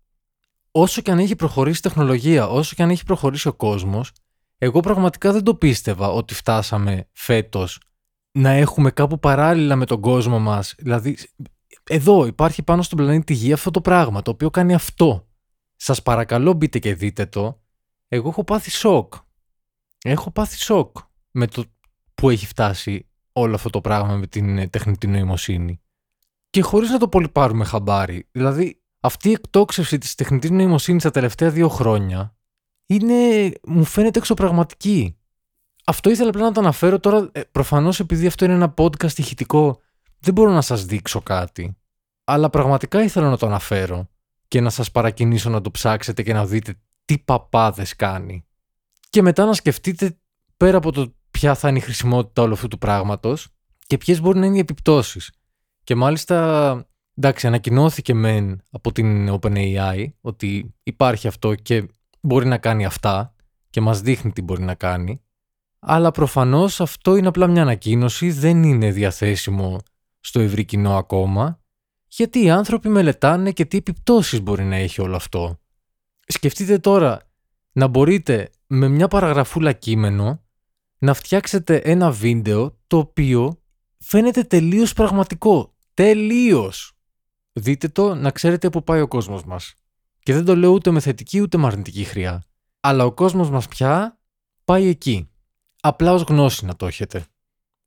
όσο 0.71 1.01
και 1.01 1.11
αν 1.11 1.19
έχει 1.19 1.37
προχωρήσει 1.37 1.79
η 1.79 1.83
τεχνολογία, 1.83 2.49
όσο 2.49 2.75
και 2.75 2.83
αν 2.83 2.91
έχει 2.91 3.05
προχωρήσει 3.05 3.49
ο 3.49 3.55
κόσμος, 3.55 4.13
εγώ 4.59 4.81
πραγματικά 4.81 5.33
δεν 5.33 5.43
το 5.43 5.55
πίστευα 5.55 6.09
ότι 6.09 6.35
φτάσαμε 6.35 7.09
φέτος 7.13 7.81
να 8.33 8.51
έχουμε 8.51 8.91
κάπου 8.91 9.19
παράλληλα 9.19 9.77
με 9.77 9.87
τον 9.87 10.01
κόσμο 10.01 10.39
μας. 10.39 10.75
Δηλαδή, 10.79 11.17
εδώ 11.85 12.27
υπάρχει 12.27 12.63
πάνω 12.63 12.83
στον 12.83 12.99
πλανήτη 12.99 13.35
Γη 13.35 13.53
αυτό 13.53 13.71
το 13.71 13.81
πράγμα, 13.81 14.23
το 14.23 14.31
οποίο 14.31 14.51
κάνει 14.51 14.75
αυτό. 14.75 15.29
Σας 15.77 16.03
παρακαλώ 16.03 16.53
μπείτε 16.53 16.79
και 16.79 16.95
δείτε 16.95 17.27
το. 17.27 17.63
Εγώ 18.09 18.29
έχω 18.29 18.45
πάθει 18.45 18.71
σοκ. 18.71 19.15
Έχω 20.05 20.31
πάθει 20.31 20.57
σοκ 20.57 20.97
με 21.37 21.47
το 21.47 21.65
που 22.15 22.31
έχει 22.31 22.47
φτάσει 22.47 23.09
όλο 23.33 23.55
αυτό 23.55 23.71
το 23.71 23.81
πράγμα 23.81 24.17
με 24.17 24.27
την 24.27 24.59
ε, 24.59 24.69
τεχνητή 24.69 25.07
νοημοσύνη. 25.07 25.81
Και 26.51 26.63
χωρίς 26.63 26.91
να 26.91 26.99
το 26.99 27.09
πολύ 27.09 27.29
πάρουμε 27.29 27.65
χαμπάρι. 27.65 28.29
Δηλαδή, 28.31 28.83
αυτή 29.01 29.29
η 29.29 29.33
εκτόξευση 29.33 29.99
της 29.99 30.15
τεχνητής 30.15 30.51
νοημοσύνης 30.51 31.03
τα 31.03 31.11
τελευταία 31.11 31.51
δύο 31.51 31.69
χρόνια 31.69 32.37
είναι, 32.87 33.53
μου 33.67 33.85
φαίνεται 33.85 34.19
εξωπραγματική. 34.19 35.17
Αυτό 35.85 36.11
ήθελα 36.11 36.29
απλά 36.29 36.43
να 36.43 36.53
το 36.53 36.61
αναφέρω 36.61 36.99
τώρα, 37.01 37.29
ε, 37.33 37.41
προφανώς 37.41 38.01
επειδή 38.01 38.27
αυτό 38.27 38.45
είναι 38.45 38.55
ένα 38.55 38.75
podcast 38.77 39.19
ηχητικό, 39.19 39.81
δεν 40.21 40.35
μπορώ 40.35 40.51
να 40.51 40.61
σας 40.61 40.85
δείξω 40.85 41.21
κάτι. 41.21 41.77
Αλλά 42.25 42.51
πραγματικά 42.51 43.03
ήθελα 43.03 43.29
να 43.29 43.37
το 43.37 43.47
αναφέρω 43.47 44.09
και 44.49 44.61
να 44.61 44.71
σας 44.71 44.91
παρακινήσω 44.91 45.51
να 45.51 45.61
το 45.61 45.71
ψάξετε 45.71 46.23
και 46.23 46.33
να 46.33 46.47
δείτε 46.47 46.75
τι 47.05 47.19
παπάδες 47.19 47.97
κάνει. 47.97 48.47
Και 49.11 49.23
μετά 49.23 49.45
να 49.45 49.53
σκεφτείτε 49.53 50.19
πέρα 50.57 50.77
από 50.77 50.93
το 50.93 51.16
ποια 51.37 51.55
θα 51.55 51.69
είναι 51.69 51.79
η 51.79 51.81
χρησιμότητα 51.81 52.43
όλου 52.43 52.53
αυτού 52.53 52.69
του 52.69 52.79
πράγματος 52.79 53.49
και 53.87 53.99
ποιες 53.99 54.21
μπορεί 54.21 54.39
να 54.39 54.47
είναι 54.47 54.57
οι 54.57 54.61
επιπτώσεις. 54.61 55.33
Και 55.85 55.95
μάλιστα, 55.95 56.87
εντάξει, 57.15 57.47
ανακοινώθηκε 57.47 58.15
μεν 58.15 58.63
από 58.71 58.93
την 58.93 59.39
OpenAI 59.41 60.07
ότι 60.21 60.75
υπάρχει 60.83 61.27
αυτό 61.29 61.55
και 61.55 61.89
μπορεί 62.21 62.47
να 62.47 62.59
κάνει 62.59 62.85
αυτά 62.85 63.35
και 63.71 63.81
μας 63.81 64.01
δείχνει 64.01 64.33
τι 64.33 64.43
μπορεί 64.43 64.63
να 64.63 64.75
κάνει. 64.75 65.23
Αλλά 65.79 66.11
προφανώς 66.11 66.81
αυτό 66.81 67.17
είναι 67.17 67.29
απλά 67.29 67.47
μια 67.47 67.63
ανακοίνωση, 67.63 68.31
δεν 68.31 68.63
είναι 68.63 68.91
διαθέσιμο 68.91 69.81
στο 70.21 70.41
ευρύ 70.41 70.65
κοινό 70.65 70.97
ακόμα, 70.97 71.61
γιατί 72.07 72.43
οι 72.43 72.51
άνθρωποι 72.51 72.89
μελετάνε 72.89 73.51
και 73.53 73.65
τι 73.65 73.77
επιπτώσεις 73.77 74.41
μπορεί 74.43 74.65
να 74.65 74.77
έχει 74.77 75.01
όλο 75.01 75.17
αυτό. 75.17 75.61
Σκεφτείτε 76.27 76.79
τώρα 76.79 77.21
να 77.73 77.87
μπορείτε 77.87 78.51
με 78.67 78.89
μια 78.89 79.09
παραγραφούλα 79.09 79.73
κείμενο 79.73 80.41
να 80.99 81.15
φτιάξετε 81.15 81.77
ένα 81.77 82.11
βίντεο 82.11 82.79
το 82.87 82.99
οποίο 82.99 83.63
φαίνεται 83.99 84.43
τελείως 84.43 84.93
πραγματικό. 84.93 85.75
Τελείως! 85.95 86.93
Δείτε 87.53 87.89
το 87.89 88.15
να 88.15 88.31
ξέρετε 88.31 88.71
που 88.71 88.83
πάει 88.83 89.01
ο 89.01 89.09
κόσμος 89.09 89.45
μας. 89.45 89.75
Και 90.23 90.33
δεν 90.33 90.45
το 90.45 90.57
λέω 90.57 90.71
ούτε 90.71 90.91
με 90.91 91.01
θετική 91.01 91.41
ούτε 91.41 91.59
με 91.59 91.67
αρνητική 91.67 92.05
χρειά. 92.05 92.45
Αλλά 92.81 93.05
ο 93.05 93.13
κόσμος 93.13 93.51
μας 93.51 93.69
πια 93.69 94.19
πάει 94.65 94.87
εκεί. 94.87 95.31
Απλά 95.81 96.13
ως 96.13 96.23
γνώση 96.23 96.65
να 96.65 96.77
το 96.77 96.87
έχετε. 96.87 97.25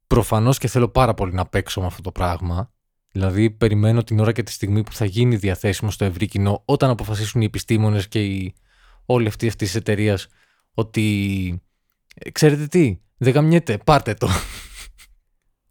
Προφανώς 0.07 0.57
και 0.57 0.67
θέλω 0.67 0.89
πάρα 0.89 1.13
πολύ 1.13 1.33
να 1.33 1.45
παίξω 1.45 1.81
με 1.81 1.85
αυτό 1.87 2.01
το 2.01 2.11
πράγμα. 2.11 2.71
Δηλαδή 3.11 3.51
περιμένω 3.51 4.03
την 4.03 4.19
ώρα 4.19 4.31
και 4.31 4.43
τη 4.43 4.51
στιγμή 4.51 4.83
που 4.83 4.93
θα 4.93 5.05
γίνει 5.05 5.35
διαθέσιμο 5.35 5.91
στο 5.91 6.05
ευρύ 6.05 6.27
κοινό 6.27 6.61
όταν 6.65 6.89
αποφασίσουν 6.89 7.41
οι 7.41 7.45
επιστήμονες 7.45 8.07
και 8.07 8.25
οι... 8.25 8.55
όλοι 9.05 9.27
αυτοί 9.27 9.47
αυτής 9.47 9.67
της 9.67 9.75
εταιρείας 9.75 10.27
ότι 10.73 11.03
ε, 11.51 11.68
ξέρετε 12.31 12.67
τι, 12.67 12.99
δεν 13.17 13.33
γαμιέται, 13.33 13.77
πάρτε 13.77 14.13
το. 14.13 14.27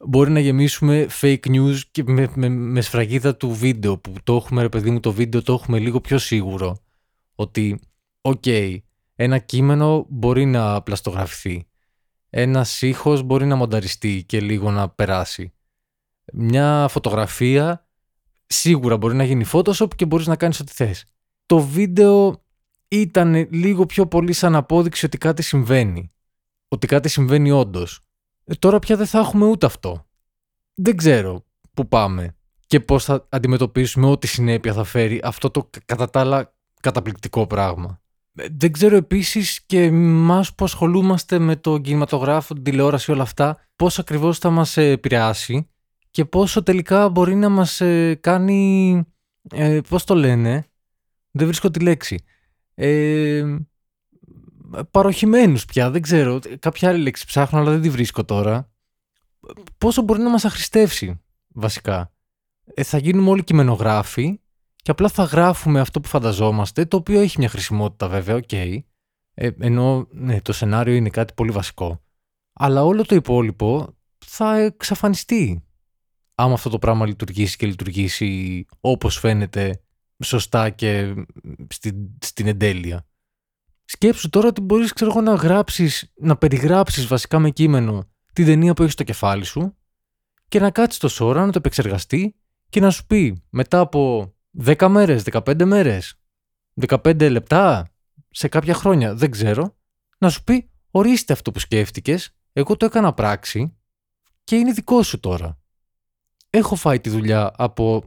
Μπορεί 0.06 0.30
να 0.30 0.40
γεμίσουμε 0.40 1.06
fake 1.20 1.46
news 1.46 1.78
και 1.90 2.02
με, 2.06 2.30
με, 2.34 2.48
με 2.48 2.80
σφραγίδα 2.80 3.36
του 3.36 3.54
βίντεο 3.54 3.98
που 3.98 4.12
το 4.24 4.34
έχουμε 4.34 4.62
ρε 4.62 4.68
παιδί 4.68 4.90
μου 4.90 5.00
το 5.00 5.12
βίντεο 5.12 5.42
το 5.42 5.52
έχουμε 5.52 5.78
λίγο 5.78 6.00
πιο 6.00 6.18
σίγουρο 6.18 6.78
ότι 7.34 7.80
οκ, 8.20 8.44
ένα 9.14 9.38
κείμενο 9.38 10.06
μπορεί 10.08 10.44
να 10.44 10.82
πλαστογραφηθεί. 10.82 11.66
Ένα 12.30 12.66
ήχος 12.80 13.22
μπορεί 13.22 13.46
να 13.46 13.56
μονταριστεί 13.56 14.24
και 14.24 14.40
λίγο 14.40 14.70
να 14.70 14.88
περάσει. 14.88 15.52
Μια 16.32 16.86
φωτογραφία 16.90 17.88
σίγουρα 18.46 18.96
μπορεί 18.96 19.14
να 19.14 19.24
γίνει 19.24 19.44
Photoshop 19.52 19.94
και 19.96 20.06
μπορείς 20.06 20.26
να 20.26 20.36
κάνεις 20.36 20.60
ό,τι 20.60 20.72
θες. 20.72 21.04
Το 21.46 21.60
βίντεο 21.60 22.42
ήταν 22.88 23.48
λίγο 23.50 23.86
πιο 23.86 24.06
πολύ 24.06 24.32
σαν 24.32 24.54
απόδειξη 24.54 25.04
ότι 25.04 25.18
κάτι 25.18 25.42
συμβαίνει 25.42 26.10
ότι 26.68 26.86
κάτι 26.86 27.08
συμβαίνει 27.08 27.50
όντως. 27.50 28.00
Ε, 28.44 28.54
τώρα 28.54 28.78
πια 28.78 28.96
δεν 28.96 29.06
θα 29.06 29.18
έχουμε 29.18 29.46
ούτε 29.46 29.66
αυτό. 29.66 30.06
Δεν 30.74 30.96
ξέρω 30.96 31.44
πού 31.74 31.88
πάμε 31.88 32.36
και 32.66 32.80
πώς 32.80 33.04
θα 33.04 33.26
αντιμετωπίσουμε 33.28 34.06
ό,τι 34.06 34.26
συνέπεια 34.26 34.72
θα 34.72 34.84
φέρει 34.84 35.20
αυτό 35.22 35.50
το 35.50 35.70
κατά 35.84 36.10
τα 36.10 36.20
άλλα 36.20 36.54
καταπληκτικό 36.80 37.46
πράγμα. 37.46 38.00
Ε, 38.34 38.46
δεν 38.50 38.72
ξέρω 38.72 38.96
επίσης 38.96 39.62
και 39.66 39.82
εμάς 39.82 40.54
που 40.54 40.64
ασχολούμαστε 40.64 41.38
με 41.38 41.56
το 41.56 41.78
κινηματογράφο, 41.78 42.54
την 42.54 42.62
τηλεόραση 42.62 43.10
όλα 43.10 43.22
αυτά, 43.22 43.58
πώς 43.76 43.98
ακριβώς 43.98 44.38
θα 44.38 44.50
μας 44.50 44.76
επηρεάσει 44.76 45.68
και 46.10 46.24
πόσο 46.24 46.62
τελικά 46.62 47.08
μπορεί 47.08 47.34
να 47.34 47.48
μας 47.48 47.80
ε, 47.80 48.14
κάνει, 48.14 49.02
ε, 49.50 49.80
πώς 49.88 50.04
το 50.04 50.14
λένε, 50.14 50.66
δεν 51.30 51.46
βρίσκω 51.46 51.70
τη 51.70 51.80
λέξη, 51.80 52.24
ε, 52.74 53.44
παροχημένους 54.90 55.64
πια, 55.64 55.90
δεν 55.90 56.02
ξέρω. 56.02 56.38
Κάποια 56.58 56.88
άλλη 56.88 57.02
λέξη 57.02 57.26
ψάχνω, 57.26 57.58
αλλά 57.58 57.70
δεν 57.70 57.80
τη 57.80 57.90
βρίσκω 57.90 58.24
τώρα. 58.24 58.70
Πόσο 59.78 60.02
μπορεί 60.02 60.20
να 60.20 60.30
μας 60.30 60.44
αχρηστεύσει, 60.44 61.20
βασικά. 61.48 62.12
Ε, 62.74 62.82
θα 62.82 62.98
γίνουμε 62.98 63.30
όλοι 63.30 63.44
κειμενογράφοι 63.44 64.40
και 64.76 64.90
απλά 64.90 65.08
θα 65.08 65.22
γράφουμε 65.22 65.80
αυτό 65.80 66.00
που 66.00 66.08
φανταζόμαστε, 66.08 66.84
το 66.84 66.96
οποίο 66.96 67.20
έχει 67.20 67.38
μια 67.38 67.48
χρησιμότητα 67.48 68.08
βέβαια, 68.08 68.36
OK. 68.36 68.48
Okay. 68.50 68.78
Ε, 69.34 69.50
ενώ 69.58 70.08
ναι, 70.10 70.40
το 70.40 70.52
σενάριο 70.52 70.94
είναι 70.94 71.10
κάτι 71.10 71.32
πολύ 71.34 71.50
βασικό. 71.50 72.02
Αλλά 72.52 72.84
όλο 72.84 73.04
το 73.04 73.14
υπόλοιπο 73.14 73.96
θα 74.26 74.58
εξαφανιστεί. 74.58 75.62
Άμα 76.34 76.52
αυτό 76.52 76.68
το 76.68 76.78
πράγμα 76.78 77.06
λειτουργήσει 77.06 77.56
και 77.56 77.66
λειτουργήσει 77.66 78.64
όπως 78.80 79.18
φαίνεται 79.18 79.80
σωστά 80.24 80.70
και 80.70 81.14
στην, 81.68 81.96
στην 82.20 82.46
εντέλεια. 82.46 83.07
Σκέψου 83.90 84.28
τώρα 84.28 84.48
ότι 84.48 84.60
μπορείς 84.60 84.92
ξέρω 84.92 85.10
εγώ, 85.10 85.20
να 85.20 85.34
γράψεις, 85.34 86.12
να 86.16 86.36
περιγράψεις 86.36 87.06
βασικά 87.06 87.38
με 87.38 87.50
κείμενο 87.50 88.08
την 88.32 88.44
ταινία 88.44 88.74
που 88.74 88.82
έχεις 88.82 88.94
στο 88.94 89.02
κεφάλι 89.02 89.44
σου 89.44 89.76
και 90.48 90.60
να 90.60 90.70
κάτσεις 90.70 90.98
το 90.98 91.26
ώρα 91.26 91.46
να 91.46 91.52
το 91.52 91.58
επεξεργαστεί 91.58 92.36
και 92.68 92.80
να 92.80 92.90
σου 92.90 93.06
πει 93.06 93.42
μετά 93.50 93.80
από 93.80 94.32
10 94.64 94.88
μέρες, 94.88 95.22
15 95.32 95.64
μέρες, 95.64 96.20
15 96.86 97.30
λεπτά, 97.30 97.90
σε 98.30 98.48
κάποια 98.48 98.74
χρόνια, 98.74 99.14
δεν 99.14 99.30
ξέρω, 99.30 99.76
να 100.18 100.28
σου 100.28 100.44
πει 100.44 100.70
ορίστε 100.90 101.32
αυτό 101.32 101.50
που 101.50 101.58
σκέφτηκες, 101.58 102.36
εγώ 102.52 102.76
το 102.76 102.84
έκανα 102.84 103.12
πράξη 103.12 103.76
και 104.44 104.56
είναι 104.56 104.72
δικό 104.72 105.02
σου 105.02 105.20
τώρα. 105.20 105.58
Έχω 106.50 106.74
φάει 106.74 107.00
τη 107.00 107.10
δουλειά 107.10 107.52
από 107.56 108.02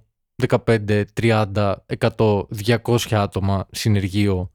15, 0.48 1.04
30, 1.22 1.76
100, 2.00 2.48
200 2.66 2.98
άτομα 3.12 3.68
συνεργείο 3.72 4.52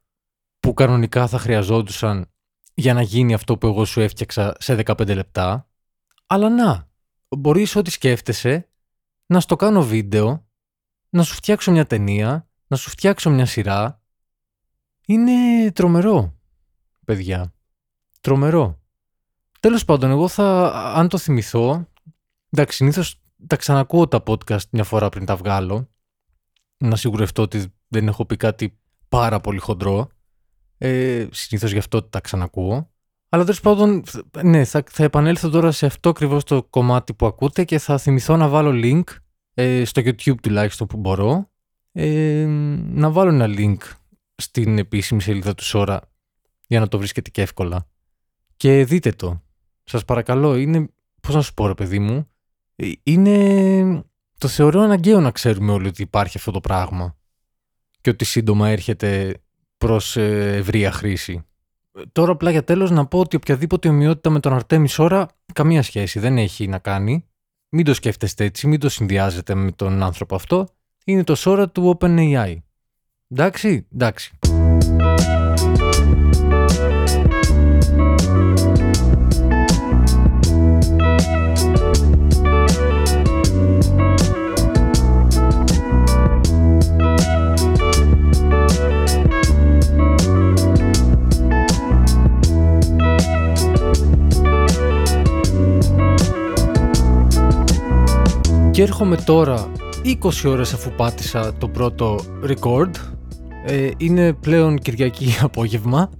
που 0.66 0.74
κανονικά 0.74 1.26
θα 1.26 1.38
χρειαζόντουσαν 1.38 2.30
για 2.74 2.94
να 2.94 3.02
γίνει 3.02 3.34
αυτό 3.34 3.58
που 3.58 3.66
εγώ 3.66 3.84
σου 3.84 4.00
έφτιαξα 4.00 4.54
σε 4.58 4.82
15 4.84 5.14
λεπτά. 5.14 5.68
Αλλά 6.26 6.48
να, 6.48 6.88
μπορείς 7.28 7.76
ό,τι 7.76 7.90
σκέφτεσαι 7.90 8.68
να 9.26 9.40
στο 9.40 9.56
κάνω 9.56 9.82
βίντεο, 9.82 10.46
να 11.08 11.22
σου 11.22 11.34
φτιάξω 11.34 11.70
μια 11.70 11.86
ταινία, 11.86 12.48
να 12.66 12.76
σου 12.76 12.90
φτιάξω 12.90 13.30
μια 13.30 13.46
σειρά. 13.46 14.02
Είναι 15.06 15.70
τρομερό, 15.72 16.38
παιδιά. 17.04 17.54
Τρομερό. 18.20 18.80
Τέλος 19.60 19.84
πάντων, 19.84 20.10
εγώ 20.10 20.28
θα, 20.28 20.72
αν 20.94 21.08
το 21.08 21.18
θυμηθώ, 21.18 21.88
εντάξει, 22.50 22.76
συνήθως 22.76 23.20
τα 23.46 23.56
ξανακούω 23.56 24.08
τα 24.08 24.22
podcast 24.26 24.68
μια 24.70 24.84
φορά 24.84 25.08
πριν 25.08 25.24
τα 25.24 25.36
βγάλω, 25.36 25.88
να 26.76 26.96
σιγουρευτώ 26.96 27.42
ότι 27.42 27.74
δεν 27.88 28.06
έχω 28.08 28.26
πει 28.26 28.36
κάτι 28.36 28.78
πάρα 29.08 29.40
πολύ 29.40 29.58
χοντρό. 29.58 30.10
Ε, 30.78 31.26
Συνήθως 31.30 31.72
γι' 31.72 31.78
αυτό 31.78 32.02
τα 32.02 32.20
ξανακούω. 32.20 32.90
Αλλά 33.28 33.44
τέλος 33.44 33.60
πάντων, 33.60 34.02
ναι, 34.42 34.64
θα, 34.64 34.84
θα 34.90 35.04
επανέλθω 35.04 35.48
τώρα 35.48 35.72
σε 35.72 35.86
αυτό 35.86 36.08
ακριβώς 36.08 36.44
το 36.44 36.62
κομμάτι 36.62 37.14
που 37.14 37.26
ακούτε 37.26 37.64
και 37.64 37.78
θα 37.78 37.98
θυμηθώ 37.98 38.36
να 38.36 38.48
βάλω 38.48 38.70
link 38.74 39.02
ε, 39.54 39.84
στο 39.84 40.02
YouTube 40.04 40.40
τουλάχιστον 40.42 40.86
που 40.86 40.96
μπορώ. 40.96 41.50
Ε, 41.92 42.44
να 42.88 43.10
βάλω 43.10 43.30
ένα 43.30 43.46
link 43.48 43.76
στην 44.34 44.78
επίσημη 44.78 45.22
σελίδα 45.22 45.54
του 45.54 45.64
Σόρα 45.64 46.00
για 46.66 46.80
να 46.80 46.88
το 46.88 46.98
βρίσκετε 46.98 47.30
και 47.30 47.42
εύκολα. 47.42 47.86
Και 48.56 48.84
δείτε 48.84 49.10
το. 49.10 49.42
Σας 49.84 50.04
παρακαλώ, 50.04 50.56
είναι, 50.56 50.88
πώς 51.20 51.34
να 51.34 51.42
σου 51.42 51.54
πω 51.54 51.66
ρε 51.66 51.74
παιδί 51.74 51.98
μου, 51.98 52.28
ε, 52.76 52.90
είναι, 53.02 54.04
το 54.38 54.48
θεωρώ 54.48 54.80
αναγκαίο 54.80 55.20
να 55.20 55.30
ξέρουμε 55.30 55.72
όλοι 55.72 55.86
ότι 55.88 56.02
υπάρχει 56.02 56.36
αυτό 56.36 56.50
το 56.50 56.60
πράγμα 56.60 57.16
και 58.00 58.10
ότι 58.10 58.24
σύντομα 58.24 58.68
έρχεται 58.68 59.40
προς 59.78 60.16
ε, 60.16 60.56
ευρεία 60.56 60.92
χρήση. 60.92 61.44
Τώρα 62.12 62.32
απλά 62.32 62.50
για 62.50 62.64
τέλος 62.64 62.90
να 62.90 63.06
πω 63.06 63.18
ότι 63.18 63.36
οποιαδήποτε 63.36 63.88
ομοιότητα 63.88 64.30
με 64.30 64.40
τον 64.40 64.52
Αρτέμι 64.52 64.88
Σόρα 64.88 65.28
καμία 65.52 65.82
σχέση 65.82 66.18
δεν 66.18 66.38
έχει 66.38 66.66
να 66.66 66.78
κάνει. 66.78 67.24
Μην 67.68 67.84
το 67.84 67.94
σκέφτεστε 67.94 68.44
έτσι, 68.44 68.66
μην 68.66 68.80
το 68.80 68.88
συνδυάζετε 68.88 69.54
με 69.54 69.72
τον 69.72 70.02
άνθρωπο 70.02 70.34
αυτό. 70.34 70.68
Είναι 71.04 71.24
το 71.24 71.34
Σόρα 71.34 71.68
του 71.68 71.98
OpenAI. 72.00 72.56
Εντάξει, 73.28 73.86
εντάξει. 73.92 74.38
Και 98.76 98.82
έρχομαι 98.82 99.16
τώρα 99.16 99.72
20 100.04 100.30
ώρες 100.44 100.72
αφού 100.72 100.90
πάτησα 100.90 101.54
το 101.54 101.68
πρώτο 101.68 102.18
record. 102.44 102.90
Ε, 103.64 103.90
είναι 103.96 104.32
πλέον 104.32 104.78
Κυριακή 104.78 105.36
απόγευμα. 105.40 106.10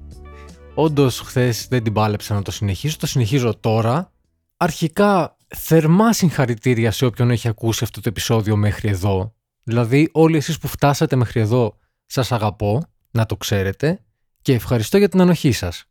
Όντως 0.75 1.21
χθες 1.21 1.67
δεν 1.69 1.83
την 1.83 1.93
πάλεψα 1.93 2.35
να 2.35 2.43
το 2.43 2.51
συνεχίσω. 2.51 2.97
Το 2.99 3.07
συνεχίζω 3.07 3.57
τώρα. 3.61 4.13
Αρχικά 4.57 5.37
θερμά 5.47 6.13
συγχαρητήρια 6.13 6.91
σε 6.91 7.07
όποιον 7.07 7.31
έχει 7.31 7.49
ακούσει 7.49 7.85
αυτό 7.85 8.01
το 8.01 8.09
επεισόδιο 8.09 8.57
μέχρι 8.57 8.89
εδώ. 8.89 9.35
Δηλαδή 9.63 10.09
όλοι 10.13 10.37
εσείς 10.37 10.59
που 10.59 10.69
φτάσατε 10.69 11.17
μέχρι 11.17 11.41
εδώ 11.41 11.77
σας 12.07 12.33
αγαπώ, 12.33 12.83
να 13.11 13.27
το 13.27 13.37
ξέρετε 13.37 14.01
και 14.43 14.53
ευχαριστώ 14.53 14.99
για 14.99 15.09
την 15.09 15.21
ανοχή 15.21 15.53
σας. 15.53 15.85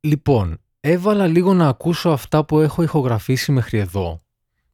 Λοιπόν, 0.00 0.60
έβαλα 0.80 1.26
λίγο 1.26 1.54
να 1.54 1.68
ακούσω 1.68 2.08
αυτά 2.08 2.44
που 2.44 2.60
έχω 2.60 2.82
ηχογραφήσει 2.82 3.52
μέχρι 3.52 3.78
εδώ 3.78 4.20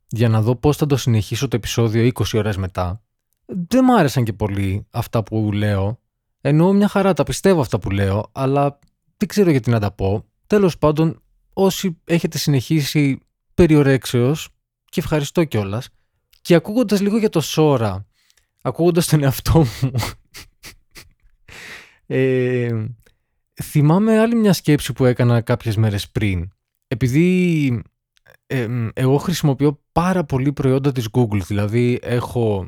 για 0.09 0.29
να 0.29 0.43
δω 0.43 0.57
πώς 0.57 0.77
θα 0.77 0.87
το 0.87 0.97
συνεχίσω 0.97 1.49
το 1.49 1.57
επεισόδιο 1.57 2.11
20 2.15 2.25
ώρες 2.35 2.57
μετά. 2.57 3.03
Δεν 3.69 3.85
μ' 3.85 3.91
άρεσαν 3.91 4.25
και 4.25 4.33
πολύ 4.33 4.87
αυτά 4.91 5.23
που 5.23 5.53
λέω, 5.53 6.01
ενώ 6.41 6.73
μια 6.73 6.89
χαρά 6.89 7.13
τα 7.13 7.23
πιστεύω 7.23 7.61
αυτά 7.61 7.79
που 7.79 7.91
λέω, 7.91 8.31
αλλά 8.33 8.79
δεν 9.17 9.29
ξέρω 9.29 9.51
γιατί 9.51 9.71
να 9.71 9.81
τα 9.81 9.93
πω. 9.93 10.25
Τέλος 10.47 10.79
πάντων, 10.79 11.23
όσοι 11.53 12.01
έχετε 12.05 12.39
συνεχίσει 12.39 13.19
περιορέξεως, 13.55 14.49
και 14.97 15.01
ευχαριστώ 15.01 15.45
κιόλας. 15.45 15.89
Και 16.41 16.55
ακούγοντας 16.55 17.01
λίγο 17.01 17.19
για 17.19 17.29
το 17.29 17.41
Σόρα, 17.41 18.07
ακούγοντας 18.63 19.07
τον 19.07 19.23
εαυτό 19.23 19.59
μου, 19.59 19.93
ε, 22.17 22.85
θυμάμαι 23.63 24.19
άλλη 24.19 24.35
μια 24.35 24.53
σκέψη 24.53 24.93
που 24.93 25.05
έκανα 25.05 25.41
κάποιες 25.41 25.77
μέρες 25.77 26.11
πριν. 26.11 26.49
Επειδή 26.89 27.67
ε, 27.69 27.81
εγώ 28.93 29.17
χρησιμοποιώ 29.17 29.81
πάρα 29.93 30.25
πολύ 30.25 30.53
προϊόντα 30.53 30.93
της 30.93 31.09
Google, 31.13 31.41
δηλαδή 31.47 31.99
έχω 32.03 32.67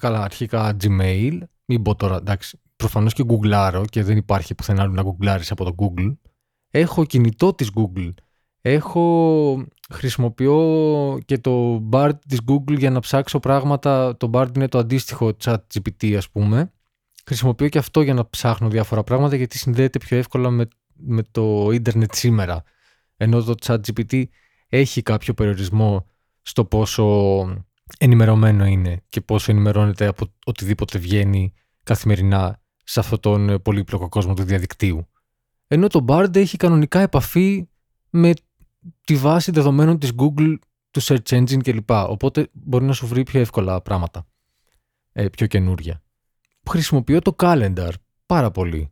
καλά 0.00 0.22
αρχικά 0.22 0.76
Gmail, 0.82 1.38
μην 1.64 1.82
πω 1.82 1.94
τώρα 1.94 2.16
εντάξει, 2.16 2.60
προφανώς 2.76 3.12
και 3.12 3.24
γκουγκλάρω 3.24 3.84
και 3.84 4.02
δεν 4.02 4.16
υπάρχει 4.16 4.54
πουθενά 4.54 4.82
άλλο 4.82 4.92
να 4.92 5.02
γκουγκλάρεις 5.02 5.50
από 5.50 5.64
το 5.64 5.74
Google. 5.78 6.16
Έχω 6.70 7.04
κινητό 7.04 7.54
της 7.54 7.70
Google, 7.74 8.12
έχω 8.60 9.66
χρησιμοποιώ 9.90 11.18
και 11.24 11.38
το 11.38 11.82
BARD 11.92 12.12
της 12.28 12.40
Google 12.46 12.78
για 12.78 12.90
να 12.90 13.00
ψάξω 13.00 13.40
πράγματα, 13.40 14.16
το 14.16 14.30
BARD 14.32 14.56
είναι 14.56 14.68
το 14.68 14.78
αντίστοιχο 14.78 15.36
chat 15.44 15.56
GPT 15.74 16.14
ας 16.14 16.30
πούμε. 16.30 16.72
Χρησιμοποιώ 17.26 17.68
και 17.68 17.78
αυτό 17.78 18.00
για 18.00 18.14
να 18.14 18.28
ψάχνω 18.28 18.68
διάφορα 18.68 19.04
πράγματα 19.04 19.36
γιατί 19.36 19.58
συνδέεται 19.58 19.98
πιο 19.98 20.16
εύκολα 20.16 20.50
με, 20.50 20.68
με 20.94 21.22
το 21.30 21.70
ίντερνετ 21.72 22.14
σήμερα. 22.14 22.62
Ενώ 23.16 23.42
το 23.42 23.54
chat 23.66 23.78
GPT 23.78 24.24
έχει 24.68 25.02
κάποιο 25.02 25.34
περιορισμό 25.34 26.06
στο 26.42 26.64
πόσο 26.64 27.04
ενημερωμένο 27.98 28.64
είναι 28.64 29.02
και 29.08 29.20
πόσο 29.20 29.50
ενημερώνεται 29.50 30.06
από 30.06 30.26
οτιδήποτε 30.44 30.98
βγαίνει 30.98 31.52
καθημερινά 31.82 32.60
σε 32.84 33.00
αυτόν 33.00 33.20
τον 33.20 33.62
πολύπλοκο 33.62 34.08
κόσμο 34.08 34.34
του 34.34 34.42
διαδικτύου. 34.42 35.08
Ενώ 35.66 35.86
το 35.86 36.04
Bard 36.08 36.36
έχει 36.36 36.56
κανονικά 36.56 37.00
επαφή 37.00 37.68
με 38.10 38.32
τη 39.04 39.16
βάση 39.16 39.50
δεδομένων 39.50 39.98
της 39.98 40.12
Google, 40.16 40.54
του 40.90 41.02
search 41.02 41.28
engine 41.28 41.62
κλπ. 41.62 41.90
Οπότε 41.90 42.48
μπορεί 42.52 42.84
να 42.84 42.92
σου 42.92 43.06
βρει 43.06 43.22
πιο 43.22 43.40
εύκολα 43.40 43.82
πράγματα, 43.82 44.26
ε, 45.12 45.28
πιο 45.28 45.46
καινούρια. 45.46 46.02
Χρησιμοποιώ 46.68 47.20
το 47.20 47.36
calendar 47.38 47.90
πάρα 48.26 48.50
πολύ. 48.50 48.90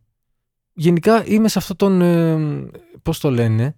Γενικά 0.73 1.25
είμαι 1.25 1.47
σε 1.47 1.59
αυτόν 1.59 1.75
τον, 1.75 2.01
ε, 2.01 2.69
πώς 3.01 3.19
το 3.19 3.31
λένε, 3.31 3.77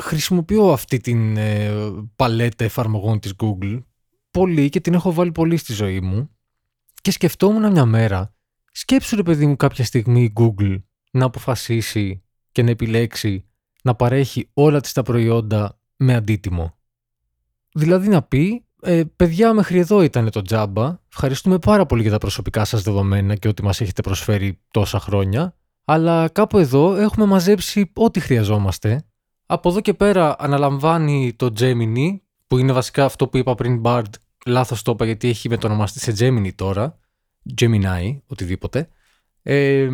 χρησιμοποιώ 0.00 0.72
αυτή 0.72 0.98
την 0.98 1.36
ε, 1.36 1.70
παλέτα 2.16 2.64
εφαρμογών 2.64 3.20
της 3.20 3.32
Google 3.38 3.82
πολύ 4.30 4.68
και 4.68 4.80
την 4.80 4.94
έχω 4.94 5.12
βάλει 5.12 5.32
πολύ 5.32 5.56
στη 5.56 5.72
ζωή 5.72 6.00
μου 6.00 6.30
και 7.02 7.10
σκεφτόμουν 7.10 7.70
μια 7.70 7.84
μέρα 7.84 8.34
σκέψου 8.72 9.16
ρε 9.16 9.22
παιδί 9.22 9.46
μου 9.46 9.56
κάποια 9.56 9.84
στιγμή 9.84 10.22
η 10.22 10.32
Google 10.36 10.82
να 11.10 11.24
αποφασίσει 11.24 12.22
και 12.52 12.62
να 12.62 12.70
επιλέξει 12.70 13.44
να 13.82 13.94
παρέχει 13.94 14.50
όλα 14.52 14.80
της 14.80 14.92
τα 14.92 15.02
προϊόντα 15.02 15.78
με 15.96 16.14
αντίτιμο. 16.14 16.78
Δηλαδή 17.72 18.08
να 18.08 18.22
πει 18.22 18.66
ε, 18.80 19.02
παιδιά 19.16 19.52
μέχρι 19.52 19.78
εδώ 19.78 20.02
ήταν 20.02 20.30
το 20.30 20.42
τζάμπα, 20.42 20.98
ευχαριστούμε 21.08 21.58
πάρα 21.58 21.86
πολύ 21.86 22.02
για 22.02 22.10
τα 22.10 22.18
προσωπικά 22.18 22.64
σας 22.64 22.82
δεδομένα 22.82 23.34
και 23.34 23.48
ότι 23.48 23.62
μας 23.62 23.80
έχετε 23.80 24.02
προσφέρει 24.02 24.60
τόσα 24.70 25.00
χρόνια 25.00 25.56
αλλά 25.84 26.28
κάπου 26.28 26.58
εδώ 26.58 26.94
έχουμε 26.94 27.26
μαζέψει 27.26 27.90
ό,τι 27.94 28.20
χρειαζόμαστε 28.20 29.06
από 29.46 29.68
εδώ 29.68 29.80
και 29.80 29.94
πέρα 29.94 30.36
αναλαμβάνει 30.38 31.32
το 31.36 31.52
Gemini, 31.58 32.16
που 32.46 32.58
είναι 32.58 32.72
βασικά 32.72 33.04
αυτό 33.04 33.28
που 33.28 33.36
είπα 33.36 33.54
πριν 33.54 33.82
Bard, 33.84 34.10
λάθος 34.46 34.82
το 34.82 34.90
είπα 34.92 35.04
γιατί 35.04 35.28
έχει 35.28 35.48
μετονομαστεί 35.48 36.00
σε 36.00 36.14
Gemini 36.18 36.54
τώρα, 36.54 36.98
Gemini, 37.60 38.18
οτιδήποτε. 38.26 38.88
Ε, 39.42 39.88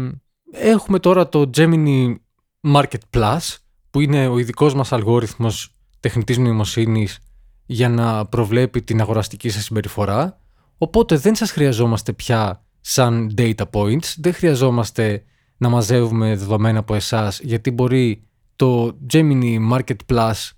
έχουμε 0.52 0.98
τώρα 0.98 1.28
το 1.28 1.50
Gemini 1.56 2.14
Market 2.60 3.00
Plus, 3.10 3.56
που 3.90 4.00
είναι 4.00 4.28
ο 4.28 4.38
ειδικός 4.38 4.74
μας 4.74 4.92
αλγόριθμος 4.92 5.74
τεχνητής 6.00 6.38
νοημοσύνης 6.38 7.18
για 7.66 7.88
να 7.88 8.26
προβλέπει 8.26 8.82
την 8.82 9.00
αγοραστική 9.00 9.48
σας 9.48 9.64
συμπεριφορά. 9.64 10.40
Οπότε 10.78 11.16
δεν 11.16 11.34
σας 11.34 11.50
χρειαζόμαστε 11.50 12.12
πια 12.12 12.64
σαν 12.80 13.34
data 13.36 13.64
points, 13.72 14.14
δεν 14.16 14.32
χρειαζόμαστε 14.34 15.24
να 15.56 15.68
μαζεύουμε 15.68 16.36
δεδομένα 16.36 16.78
από 16.78 16.94
εσάς, 16.94 17.40
γιατί 17.40 17.70
μπορεί 17.70 18.26
το 18.62 18.98
Gemini 19.12 19.70
Market 19.72 19.96
Plus 20.06 20.50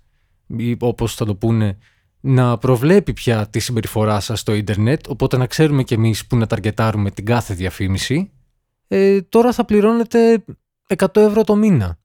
ή 0.57 0.75
όπως 0.79 1.15
θα 1.15 1.25
το 1.25 1.35
πούνε 1.35 1.77
να 2.19 2.57
προβλέπει 2.57 3.13
πια 3.13 3.47
τη 3.47 3.59
συμπεριφορά 3.59 4.19
σας 4.19 4.39
στο 4.39 4.53
ίντερνετ 4.53 5.07
οπότε 5.09 5.37
να 5.37 5.45
ξέρουμε 5.45 5.83
κι 5.83 5.93
εμείς 5.93 6.27
που 6.27 6.37
να 6.37 6.47
ταργετάρουμε 6.47 7.11
την 7.11 7.25
κάθε 7.25 7.53
διαφήμιση 7.53 8.31
ε, 8.87 9.21
τώρα 9.21 9.51
θα 9.51 9.65
πληρώνετε 9.65 10.45
100 10.97 11.15
ευρώ 11.15 11.43
το 11.43 11.55
μήνα. 11.55 11.99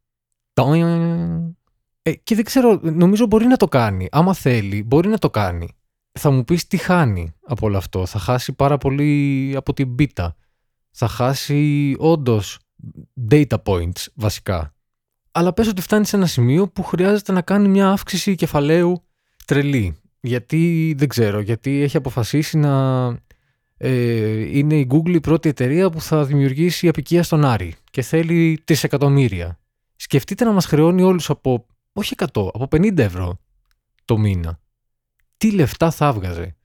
Ε, 2.03 2.13
και 2.13 2.35
δεν 2.35 2.45
ξέρω, 2.45 2.81
νομίζω 2.83 3.27
μπορεί 3.27 3.47
να 3.47 3.57
το 3.57 3.69
κάνει. 3.69 4.09
Άμα 4.11 4.35
θέλει, 4.35 4.83
μπορεί 4.83 5.09
να 5.09 5.19
το 5.19 5.31
κάνει. 5.31 5.69
Θα 6.13 6.31
μου 6.31 6.45
πεις 6.45 6.67
τι 6.67 6.77
χάνει 6.77 7.33
από 7.47 7.67
όλο 7.67 7.77
αυτό. 7.77 8.07
Θα 8.07 8.19
χάσει 8.19 8.53
πάρα 8.53 8.79
πολύ 8.79 9.53
από 9.57 9.73
την 9.73 9.95
πίτα. 9.95 10.37
Θα 10.91 11.09
χάσει 11.09 11.95
όντως 11.99 12.59
data 13.31 13.57
points 13.65 14.07
βασικά 14.15 14.75
αλλά 15.33 15.53
πες 15.53 15.69
ότι 15.69 15.81
φτάνει 15.81 16.07
σε 16.07 16.17
ένα 16.17 16.27
σημείο 16.27 16.69
που 16.69 16.83
χρειάζεται 16.83 17.33
να 17.33 17.43
κάνει 17.43 17.69
μια 17.69 17.91
αύξηση 17.91 18.35
κεφαλαίου 18.35 19.03
τρελή. 19.47 19.97
Γιατί 20.21 20.95
δεν 20.99 21.09
ξέρω, 21.09 21.41
γιατί 21.41 21.81
έχει 21.83 21.97
αποφασίσει 21.97 22.59
να 22.59 23.07
ε, 23.77 24.59
είναι 24.59 24.75
η 24.75 24.89
Google 24.91 25.15
η 25.15 25.21
πρώτη 25.21 25.49
εταιρεία 25.49 25.91
που 25.91 26.01
θα 26.01 26.25
δημιουργήσει 26.25 26.89
απικία 26.89 27.23
στον 27.23 27.45
Άρη 27.45 27.75
και 27.91 28.03
θέλει 28.03 28.63
εκατομμύρια. 28.83 29.59
Σκεφτείτε 29.97 30.45
να 30.45 30.53
μας 30.53 30.67
χρεώνει 30.67 31.03
όλους 31.03 31.31
από, 31.31 31.67
όχι 31.93 32.15
100, 32.19 32.27
από 32.33 32.67
50 32.71 32.99
ευρώ 32.99 33.39
το 34.05 34.19
μήνα. 34.19 34.61
Τι 35.37 35.53
λεφτά 35.53 35.91
θα 35.91 36.07
έβγαζε. 36.07 36.57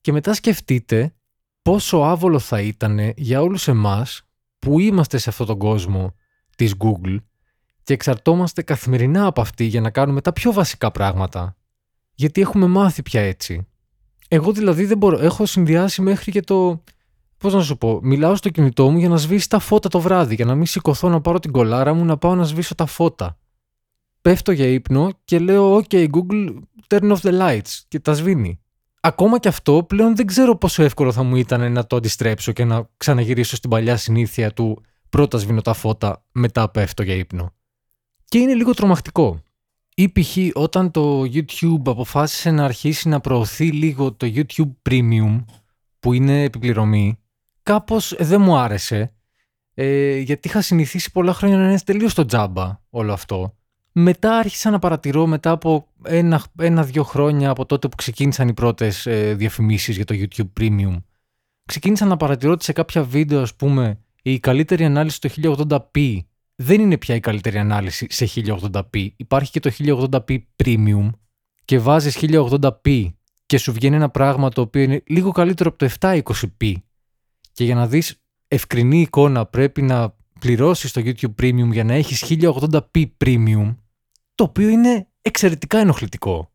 Και 0.00 0.12
μετά 0.12 0.34
σκεφτείτε 0.34 1.14
πόσο 1.62 1.96
άβολο 1.96 2.38
θα 2.38 2.60
ήταν 2.60 3.12
για 3.16 3.42
όλους 3.42 3.68
εμάς 3.68 4.22
που 4.58 4.80
είμαστε 4.80 5.18
σε 5.18 5.28
αυτόν 5.28 5.46
τον 5.46 5.58
κόσμο 5.58 6.14
της 6.56 6.74
Google 6.78 7.16
και 7.82 7.92
εξαρτώμαστε 7.92 8.62
καθημερινά 8.62 9.26
από 9.26 9.40
αυτή 9.40 9.64
για 9.64 9.80
να 9.80 9.90
κάνουμε 9.90 10.20
τα 10.20 10.32
πιο 10.32 10.52
βασικά 10.52 10.90
πράγματα. 10.90 11.56
Γιατί 12.14 12.40
έχουμε 12.40 12.66
μάθει 12.66 13.02
πια 13.02 13.20
έτσι. 13.20 13.66
Εγώ 14.28 14.52
δηλαδή 14.52 14.84
δεν 14.84 14.98
μπορώ. 14.98 15.18
Έχω 15.18 15.46
συνδυάσει 15.46 16.02
μέχρι 16.02 16.30
και 16.32 16.40
το. 16.40 16.82
Πώς 17.38 17.54
να 17.54 17.62
σου 17.62 17.78
πω, 17.78 18.00
μιλάω 18.02 18.36
στο 18.36 18.48
κινητό 18.48 18.90
μου 18.90 18.98
για 18.98 19.08
να 19.08 19.16
σβήσει 19.16 19.48
τα 19.48 19.58
φώτα 19.58 19.88
το 19.88 20.00
βράδυ, 20.00 20.34
για 20.34 20.44
να 20.44 20.54
μην 20.54 20.66
σηκωθώ 20.66 21.08
να 21.08 21.20
πάρω 21.20 21.38
την 21.38 21.52
κολάρα 21.52 21.94
μου 21.94 22.04
να 22.04 22.16
πάω 22.16 22.34
να 22.34 22.44
σβήσω 22.44 22.74
τα 22.74 22.86
φώτα. 22.86 23.38
Πέφτω 24.22 24.52
για 24.52 24.66
ύπνο 24.66 25.10
και 25.24 25.38
λέω: 25.38 25.76
OK, 25.76 26.08
Google, 26.10 26.56
turn 26.86 27.16
off 27.16 27.20
the 27.20 27.40
lights 27.40 27.80
και 27.88 28.00
τα 28.00 28.12
σβήνει. 28.12 28.60
Ακόμα 29.00 29.38
και 29.38 29.48
αυτό 29.48 29.84
πλέον 29.84 30.16
δεν 30.16 30.26
ξέρω 30.26 30.56
πόσο 30.56 30.82
εύκολο 30.82 31.12
θα 31.12 31.22
μου 31.22 31.36
ήταν 31.36 31.72
να 31.72 31.86
το 31.86 31.96
αντιστρέψω 31.96 32.52
και 32.52 32.64
να 32.64 32.88
ξαναγυρίσω 32.96 33.56
στην 33.56 33.70
παλιά 33.70 33.96
συνήθεια 33.96 34.52
του 34.52 34.82
πρώτα 35.08 35.38
σβήνω 35.38 35.60
τα 35.60 35.72
φώτα, 35.72 36.24
μετά 36.32 36.70
πέφτω 36.70 37.02
για 37.02 37.14
ύπνο. 37.14 37.52
Και 38.32 38.38
είναι 38.38 38.54
λίγο 38.54 38.74
τρομακτικό. 38.74 39.42
Ή 39.94 40.08
π.χ. 40.08 40.36
όταν 40.52 40.90
το 40.90 41.20
YouTube 41.20 41.82
αποφάσισε 41.84 42.50
να 42.50 42.64
αρχίσει 42.64 43.08
να 43.08 43.20
προωθεί 43.20 43.72
λίγο 43.72 44.12
το 44.12 44.32
YouTube 44.34 44.72
Premium, 44.90 45.44
που 46.00 46.12
είναι 46.12 46.42
επιπληρωμή, 46.42 47.18
κάπως 47.62 48.14
δεν 48.18 48.40
μου 48.40 48.56
άρεσε, 48.56 49.12
ε, 49.74 50.18
γιατί 50.18 50.48
είχα 50.48 50.60
συνηθίσει 50.60 51.12
πολλά 51.12 51.32
χρόνια 51.32 51.56
να 51.56 51.68
είναι 51.68 51.78
τελείως 51.84 52.12
στο 52.12 52.24
τζάμπα 52.24 52.80
όλο 52.90 53.12
αυτό. 53.12 53.54
Μετά 53.92 54.36
άρχισα 54.36 54.70
να 54.70 54.78
παρατηρώ 54.78 55.26
μετά 55.26 55.50
από 55.50 55.88
ένα-δύο 56.02 57.00
ένα, 57.00 57.04
χρόνια 57.04 57.50
από 57.50 57.66
τότε 57.66 57.88
που 57.88 57.96
ξεκίνησαν 57.96 58.48
οι 58.48 58.54
πρώτες 58.54 59.06
ε, 59.06 59.34
διαφημίσεις 59.34 59.96
για 59.96 60.04
το 60.04 60.14
YouTube 60.18 60.60
Premium. 60.60 61.02
Ξεκίνησα 61.64 62.06
να 62.06 62.16
παρατηρώ 62.16 62.52
ότι 62.52 62.64
σε 62.64 62.72
κάποια 62.72 63.04
βίντεο, 63.04 63.40
ας 63.40 63.54
πούμε, 63.54 63.98
η 64.22 64.40
καλύτερη 64.40 64.84
ανάλυση 64.84 65.16
στο 65.16 65.56
1080p 65.58 66.18
δεν 66.62 66.80
είναι 66.80 66.98
πια 66.98 67.14
η 67.14 67.20
καλύτερη 67.20 67.58
ανάλυση 67.58 68.06
σε 68.10 68.28
1080p. 68.34 69.08
Υπάρχει 69.16 69.50
και 69.50 69.60
το 69.60 69.70
1080p 69.78 70.38
Premium 70.64 71.10
και 71.64 71.78
βάζεις 71.78 72.18
1080p 72.20 73.08
και 73.46 73.58
σου 73.58 73.72
βγαίνει 73.72 73.96
ένα 73.96 74.08
πράγμα 74.08 74.48
το 74.48 74.60
οποίο 74.60 74.82
είναι 74.82 75.02
λίγο 75.06 75.30
καλύτερο 75.30 75.70
από 75.70 75.78
το 75.78 75.94
720p 76.00 76.74
και 77.52 77.64
για 77.64 77.74
να 77.74 77.86
δεις 77.86 78.22
ευκρινή 78.48 79.00
εικόνα 79.00 79.46
πρέπει 79.46 79.82
να 79.82 80.16
πληρώσεις 80.38 80.92
το 80.92 81.00
YouTube 81.04 81.34
Premium 81.42 81.68
για 81.72 81.84
να 81.84 81.94
έχεις 81.94 82.24
1080p 82.28 83.04
Premium 83.24 83.76
το 84.34 84.44
οποίο 84.44 84.68
είναι 84.68 85.08
εξαιρετικά 85.22 85.78
ενοχλητικό. 85.78 86.52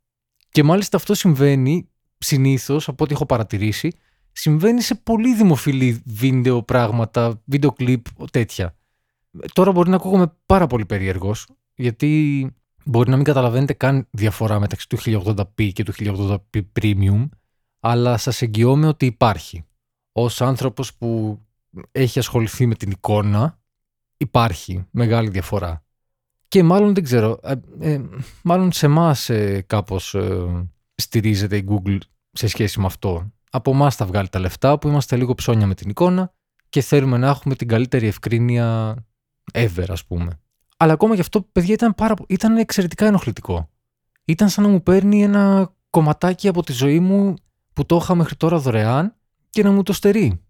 Και 0.49 0.63
μάλιστα 0.63 0.97
αυτό 0.97 1.13
συμβαίνει 1.13 1.89
συνήθως 2.17 2.87
από 2.87 3.03
ό,τι 3.03 3.13
έχω 3.13 3.25
παρατηρήσει 3.25 3.91
συμβαίνει 4.31 4.81
σε 4.81 4.95
πολύ 4.95 5.35
δημοφιλή 5.35 6.01
βίντεο 6.05 6.63
πράγματα, 6.63 7.41
βίντεο 7.45 7.71
κλιπ, 7.71 8.05
τέτοια. 8.31 8.75
Τώρα 9.53 9.71
μπορεί 9.71 9.89
να 9.89 9.95
ακούγομαι 9.95 10.33
πάρα 10.45 10.67
πολύ 10.67 10.85
περίεργος 10.85 11.47
γιατί 11.75 12.51
μπορεί 12.85 13.09
να 13.09 13.15
μην 13.15 13.25
καταλαβαίνετε 13.25 13.73
καν 13.73 14.07
διαφορά 14.11 14.59
μεταξύ 14.59 14.89
του 14.89 14.97
1080p 15.05 15.71
και 15.73 15.83
του 15.83 15.93
1080p 15.97 16.61
Premium, 16.79 17.29
αλλά 17.79 18.17
σας 18.17 18.41
εγγυώμαι 18.41 18.87
ότι 18.87 19.05
υπάρχει. 19.05 19.65
Ως 20.11 20.41
άνθρωπος 20.41 20.95
που 20.95 21.39
έχει 21.91 22.19
ασχοληθεί 22.19 22.65
με 22.65 22.75
την 22.75 22.91
εικόνα, 22.91 23.59
υπάρχει 24.17 24.85
μεγάλη 24.91 25.29
διαφορά. 25.29 25.85
Και 26.47 26.63
μάλλον 26.63 26.93
δεν 26.93 27.03
ξέρω, 27.03 27.39
ε, 27.43 27.53
ε 27.79 28.01
μάλλον 28.43 28.71
σε 28.71 28.85
εμάς 28.85 29.29
ε, 29.29 29.63
κάπως 29.67 30.13
ε, 30.13 30.67
στηρίζεται 30.95 31.57
η 31.57 31.65
Google 31.69 31.97
σε 32.31 32.47
σχέση 32.47 32.79
με 32.79 32.85
αυτό. 32.85 33.31
Από 33.51 33.71
εμάς 33.71 33.95
θα 33.95 34.05
βγάλει 34.05 34.29
τα 34.29 34.39
λεφτά 34.39 34.79
που 34.79 34.87
είμαστε 34.87 35.15
λίγο 35.15 35.33
ψώνια 35.33 35.67
με 35.67 35.75
την 35.75 35.89
εικόνα 35.89 36.33
και 36.69 36.81
θέλουμε 36.81 37.17
να 37.17 37.27
έχουμε 37.27 37.55
την 37.55 37.67
καλύτερη 37.67 38.07
ευκρίνεια 38.07 38.95
ever 39.53 39.85
ας 39.87 40.05
πούμε. 40.05 40.39
Αλλά 40.77 40.93
ακόμα 40.93 41.15
γι' 41.15 41.21
αυτό, 41.21 41.41
παιδιά, 41.41 41.73
ήταν, 41.73 41.95
πάρα, 41.95 42.13
ήταν 42.27 42.57
εξαιρετικά 42.57 43.05
ενοχλητικό. 43.05 43.69
Ήταν 44.25 44.49
σαν 44.49 44.63
να 44.63 44.69
μου 44.69 44.83
παίρνει 44.83 45.23
ένα 45.23 45.73
κομματάκι 45.89 46.47
από 46.47 46.63
τη 46.63 46.71
ζωή 46.71 46.99
μου 46.99 47.33
που 47.73 47.85
το 47.85 47.99
είχα 48.01 48.15
μέχρι 48.15 48.35
τώρα 48.35 48.57
δωρεάν 48.57 49.15
και 49.49 49.63
να 49.63 49.71
μου 49.71 49.83
το 49.83 49.93
στερεί. 49.93 50.41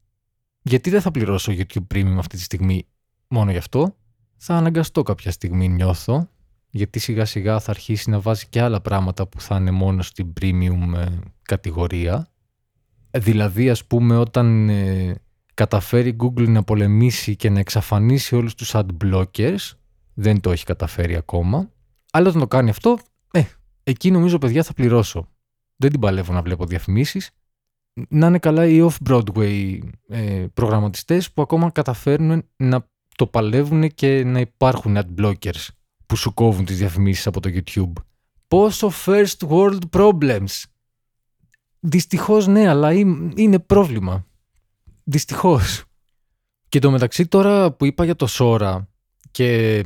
Γιατί 0.62 0.90
δεν 0.90 1.02
θα 1.02 1.12
πληρώσω 1.12 1.52
YouTube 1.56 1.88
Premium 1.94 2.16
αυτή 2.18 2.38
τη 2.38 2.44
στιγμή 2.44 2.88
μόνο 3.28 3.52
γι' 3.52 3.58
αυτό. 3.58 3.96
Θα 4.38 4.56
αναγκαστώ 4.56 5.04
κάποια 5.04 5.32
στιγμή 5.32 5.68
νιώθω, 5.68 6.30
γιατί 6.70 7.00
σιγά 7.00 7.26
σιγά 7.26 7.60
θα 7.60 7.72
αρχίσει 7.72 8.10
να 8.10 8.20
βάζει 8.20 8.46
και 8.50 8.62
άλλα 8.62 8.82
πράγματα 8.82 9.28
που 9.28 9.42
θα 9.42 9.56
είναι 9.56 9.72
μόνο 9.72 10.02
στην 10.02 10.34
Premium 10.42 10.94
ε, 10.96 11.06
κατηγορία. 11.42 12.28
Δηλαδή, 13.12 13.70
ας 13.70 13.86
πούμε, 13.86 14.18
όταν 14.18 14.70
ε, 14.70 15.16
καταφέρει 15.58 16.16
Google 16.20 16.48
να 16.48 16.64
πολεμήσει 16.64 17.36
και 17.36 17.50
να 17.50 17.60
εξαφανίσει 17.60 18.36
όλους 18.36 18.56
τους 18.56 18.72
ad 18.74 18.86
blockers, 19.04 19.72
δεν 20.14 20.40
το 20.40 20.52
έχει 20.52 20.66
καταφέρει 20.66 21.16
ακόμα. 21.16 21.72
Αλλά 22.12 22.28
όταν 22.30 22.42
το 22.42 22.48
κάνει 22.48 22.70
αυτό, 22.70 22.98
ε, 23.32 23.44
εκεί 23.84 24.12
νομίζω 24.12 24.38
παιδιά 24.38 24.64
θα 24.64 24.74
πληρώσω. 24.74 25.30
Δεν 25.76 25.92
την 25.92 26.00
παλεύω 26.00 26.34
να 26.34 26.42
βλέπω 26.42 26.66
διαφημίσεις. 26.66 27.30
Να 28.10 28.28
είναι 28.28 28.40
καλά 28.40 28.66
οι 28.66 28.88
off-Broadway 28.88 29.80
ε, 30.08 30.46
προγραμματιστές 30.54 31.32
που 31.32 31.42
ακόμα 31.42 31.72
καταφέρνουν 31.72 32.44
να 32.56 32.88
το 33.16 33.28
παλεύουν 33.28 33.88
και 33.88 34.24
να 34.24 34.40
υπάρχουν 34.40 34.98
ad 34.98 35.22
blockers 35.22 35.68
που 36.06 36.16
σου 36.16 36.34
κόβουν 36.34 36.66
τις 36.66 36.78
διαφημίσεις 36.78 37.28
από 37.28 37.40
το 37.40 37.50
YouTube. 37.54 37.94
Πόσο 38.48 38.92
first 39.06 39.48
world 39.50 39.82
problems. 39.90 40.64
Δυστυχώς 41.80 42.48
ναι, 42.48 42.70
αλλά 42.70 42.94
είναι 43.36 43.60
πρόβλημα. 43.60 44.27
Δυστυχώς. 45.10 45.84
Και 46.70 46.80
το 46.80 46.92
μεταξύ 46.92 47.28
τώρα 47.28 47.72
που 47.72 47.86
είπα 47.86 48.06
για 48.06 48.16
το 48.16 48.28
Sora 48.30 48.86
και 49.32 49.84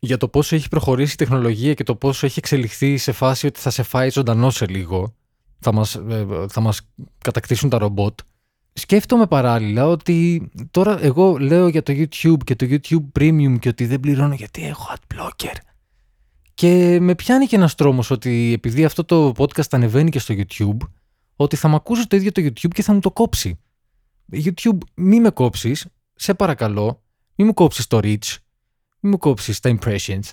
για 0.00 0.16
το 0.16 0.28
πόσο 0.28 0.56
έχει 0.56 0.68
προχωρήσει 0.68 1.12
η 1.12 1.16
τεχνολογία 1.16 1.74
και 1.74 1.84
το 1.84 1.94
πόσο 1.94 2.26
έχει 2.26 2.38
εξελιχθεί 2.38 2.96
σε 2.96 3.12
φάση 3.12 3.46
ότι 3.46 3.60
θα 3.60 3.70
σε 3.70 3.82
φάει 3.82 4.10
ζωντανό 4.10 4.50
σε 4.50 4.66
λίγο, 4.66 5.14
θα 5.58 5.72
μας, 5.72 5.94
ε, 5.94 6.26
θα 6.48 6.60
μας 6.60 6.80
κατακτήσουν 7.18 7.68
τα 7.68 7.78
ρομπότ, 7.78 8.18
σκέφτομαι 8.72 9.26
παράλληλα 9.26 9.86
ότι 9.86 10.50
τώρα 10.70 11.02
εγώ 11.02 11.36
λέω 11.38 11.68
για 11.68 11.82
το 11.82 11.92
YouTube 11.92 12.44
και 12.44 12.56
το 12.56 12.66
YouTube 12.70 13.20
Premium 13.20 13.56
και 13.60 13.68
ότι 13.68 13.86
δεν 13.86 14.00
πληρώνω 14.00 14.34
γιατί 14.34 14.66
έχω 14.66 14.94
ad 14.94 15.14
blocker. 15.14 15.56
Και 16.54 16.98
με 17.00 17.14
πιάνει 17.14 17.46
και 17.46 17.56
ένας 17.56 17.74
τρόμος 17.74 18.10
ότι 18.10 18.52
επειδή 18.54 18.84
αυτό 18.84 19.04
το 19.04 19.32
podcast 19.36 19.68
ανεβαίνει 19.70 20.10
και 20.10 20.18
στο 20.18 20.34
YouTube, 20.38 20.88
ότι 21.36 21.56
θα 21.56 21.68
με 21.68 21.74
ακούσει 21.74 22.06
το 22.06 22.16
ίδιο 22.16 22.32
το 22.32 22.42
YouTube 22.42 22.72
και 22.72 22.82
θα 22.82 22.92
μου 22.92 23.00
το 23.00 23.10
κόψει. 23.10 23.58
YouTube, 24.32 24.78
μη 24.94 25.20
με 25.20 25.30
κόψεις, 25.30 25.86
σε 26.14 26.34
παρακαλώ, 26.34 27.02
μη 27.34 27.44
μου 27.44 27.54
κόψεις 27.54 27.86
το 27.86 27.98
reach, 28.02 28.36
μην 29.00 29.12
μου 29.12 29.18
κόψεις 29.18 29.60
τα 29.60 29.78
impressions. 29.78 30.30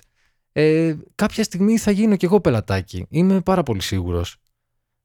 Ε, 0.52 0.94
κάποια 1.14 1.44
στιγμή 1.44 1.78
θα 1.78 1.90
γίνω 1.90 2.16
κι 2.16 2.24
εγώ 2.24 2.40
πελατάκι. 2.40 3.06
Είμαι 3.08 3.40
πάρα 3.40 3.62
πολύ 3.62 3.82
σίγουρος. 3.82 4.36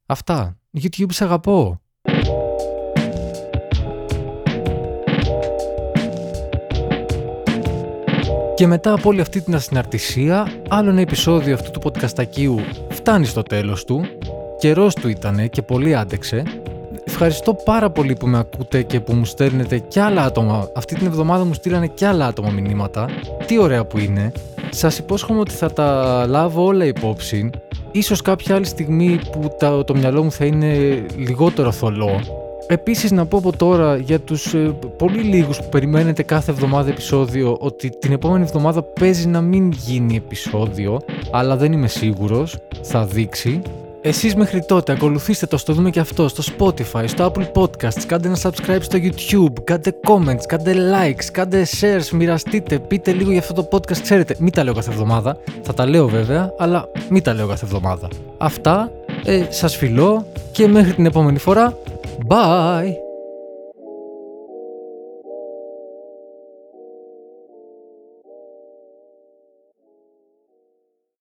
Αυτά. 0.06 0.58
YouTube 0.80 1.12
σε 1.12 1.24
αγαπώ. 1.24 1.80
Και 8.54 8.66
μετά 8.66 8.92
από 8.92 9.08
όλη 9.08 9.20
αυτή 9.20 9.40
την 9.40 9.54
ασυναρτησία, 9.54 10.62
άλλο 10.68 10.90
ένα 10.90 11.00
επεισόδιο 11.00 11.54
αυτού 11.54 11.70
του 11.70 11.80
podcastακίου 11.84 12.56
φτάνει 12.90 13.26
στο 13.26 13.42
τέλος 13.42 13.84
του. 13.84 14.04
Καιρός 14.58 14.94
του 14.94 15.08
ήτανε 15.08 15.48
και 15.48 15.62
πολύ 15.62 15.94
άντεξε. 15.94 16.61
Ευχαριστώ 17.24 17.54
πάρα 17.54 17.90
πολύ 17.90 18.16
που 18.16 18.26
με 18.26 18.38
ακούτε 18.38 18.82
και 18.82 19.00
που 19.00 19.14
μου 19.14 19.24
στέλνετε 19.24 19.78
κι 19.78 20.00
άλλα 20.00 20.22
άτομα. 20.24 20.68
Αυτή 20.76 20.94
την 20.94 21.06
εβδομάδα 21.06 21.44
μου 21.44 21.54
στείλανε 21.54 21.86
κι 21.86 22.04
άλλα 22.04 22.26
άτομα 22.26 22.50
μηνύματα. 22.50 23.08
Τι 23.46 23.58
ωραία 23.58 23.84
που 23.84 23.98
είναι. 23.98 24.32
Σας 24.70 24.98
υπόσχομαι 24.98 25.40
ότι 25.40 25.50
θα 25.50 25.72
τα 25.72 26.24
λάβω 26.26 26.64
όλα 26.64 26.84
υπόψη. 26.84 27.50
Ίσως 27.92 28.22
κάποια 28.22 28.54
άλλη 28.54 28.64
στιγμή 28.64 29.20
που 29.32 29.56
τα, 29.58 29.84
το 29.84 29.94
μυαλό 29.94 30.22
μου 30.22 30.32
θα 30.32 30.44
είναι 30.44 31.02
λιγότερο 31.16 31.72
θολό. 31.72 32.20
Επίσης 32.66 33.10
να 33.10 33.26
πω 33.26 33.38
από 33.38 33.56
τώρα 33.56 33.96
για 33.96 34.20
τους 34.20 34.54
ε, 34.54 34.76
πολύ 34.98 35.22
λίγους 35.22 35.58
που 35.58 35.68
περιμένετε 35.68 36.22
κάθε 36.22 36.50
εβδομάδα 36.50 36.90
επεισόδιο 36.90 37.56
ότι 37.60 37.90
την 37.90 38.12
επόμενη 38.12 38.44
εβδομάδα 38.44 38.82
παίζει 38.82 39.26
να 39.26 39.40
μην 39.40 39.72
γίνει 39.72 40.16
επεισόδιο 40.16 41.00
αλλά 41.30 41.56
δεν 41.56 41.72
είμαι 41.72 41.88
σίγουρος, 41.88 42.58
θα 42.82 43.04
δείξει 43.04 43.62
εσείς 44.02 44.34
μέχρι 44.34 44.64
τότε 44.64 44.92
ακολουθήστε 44.92 45.46
το 45.46 45.56
στο 45.56 45.72
δούμε 45.72 45.90
και 45.90 46.00
αυτό 46.00 46.28
στο 46.28 46.42
Spotify, 46.58 47.04
στο 47.06 47.32
Apple 47.32 47.52
Podcasts, 47.52 48.02
κάντε 48.06 48.28
ένα 48.28 48.38
subscribe 48.42 48.80
στο 48.80 48.98
YouTube, 49.02 49.52
κάντε 49.64 49.94
comments, 50.08 50.42
κάντε 50.46 50.74
likes, 50.74 51.24
κάντε 51.32 51.66
shares, 51.80 52.08
μοιραστείτε, 52.12 52.78
πείτε 52.78 53.12
λίγο 53.12 53.30
για 53.30 53.40
αυτό 53.40 53.54
το 53.54 53.68
podcast, 53.72 53.98
ξέρετε, 54.02 54.36
μην 54.38 54.52
τα 54.52 54.64
λέω 54.64 54.74
κάθε 54.74 54.90
εβδομάδα, 54.90 55.36
θα 55.62 55.74
τα 55.74 55.86
λέω 55.86 56.08
βέβαια, 56.08 56.52
αλλά 56.58 56.88
μην 57.08 57.22
τα 57.22 57.34
λέω 57.34 57.46
κάθε 57.46 57.64
εβδομάδα. 57.64 58.08
Αυτά, 58.38 58.90
ε, 59.24 59.42
σας 59.48 59.76
φιλώ 59.76 60.26
και 60.52 60.68
μέχρι 60.68 60.92
την 60.92 61.06
επόμενη 61.06 61.38
φορά, 61.38 61.78
bye! 62.28 63.11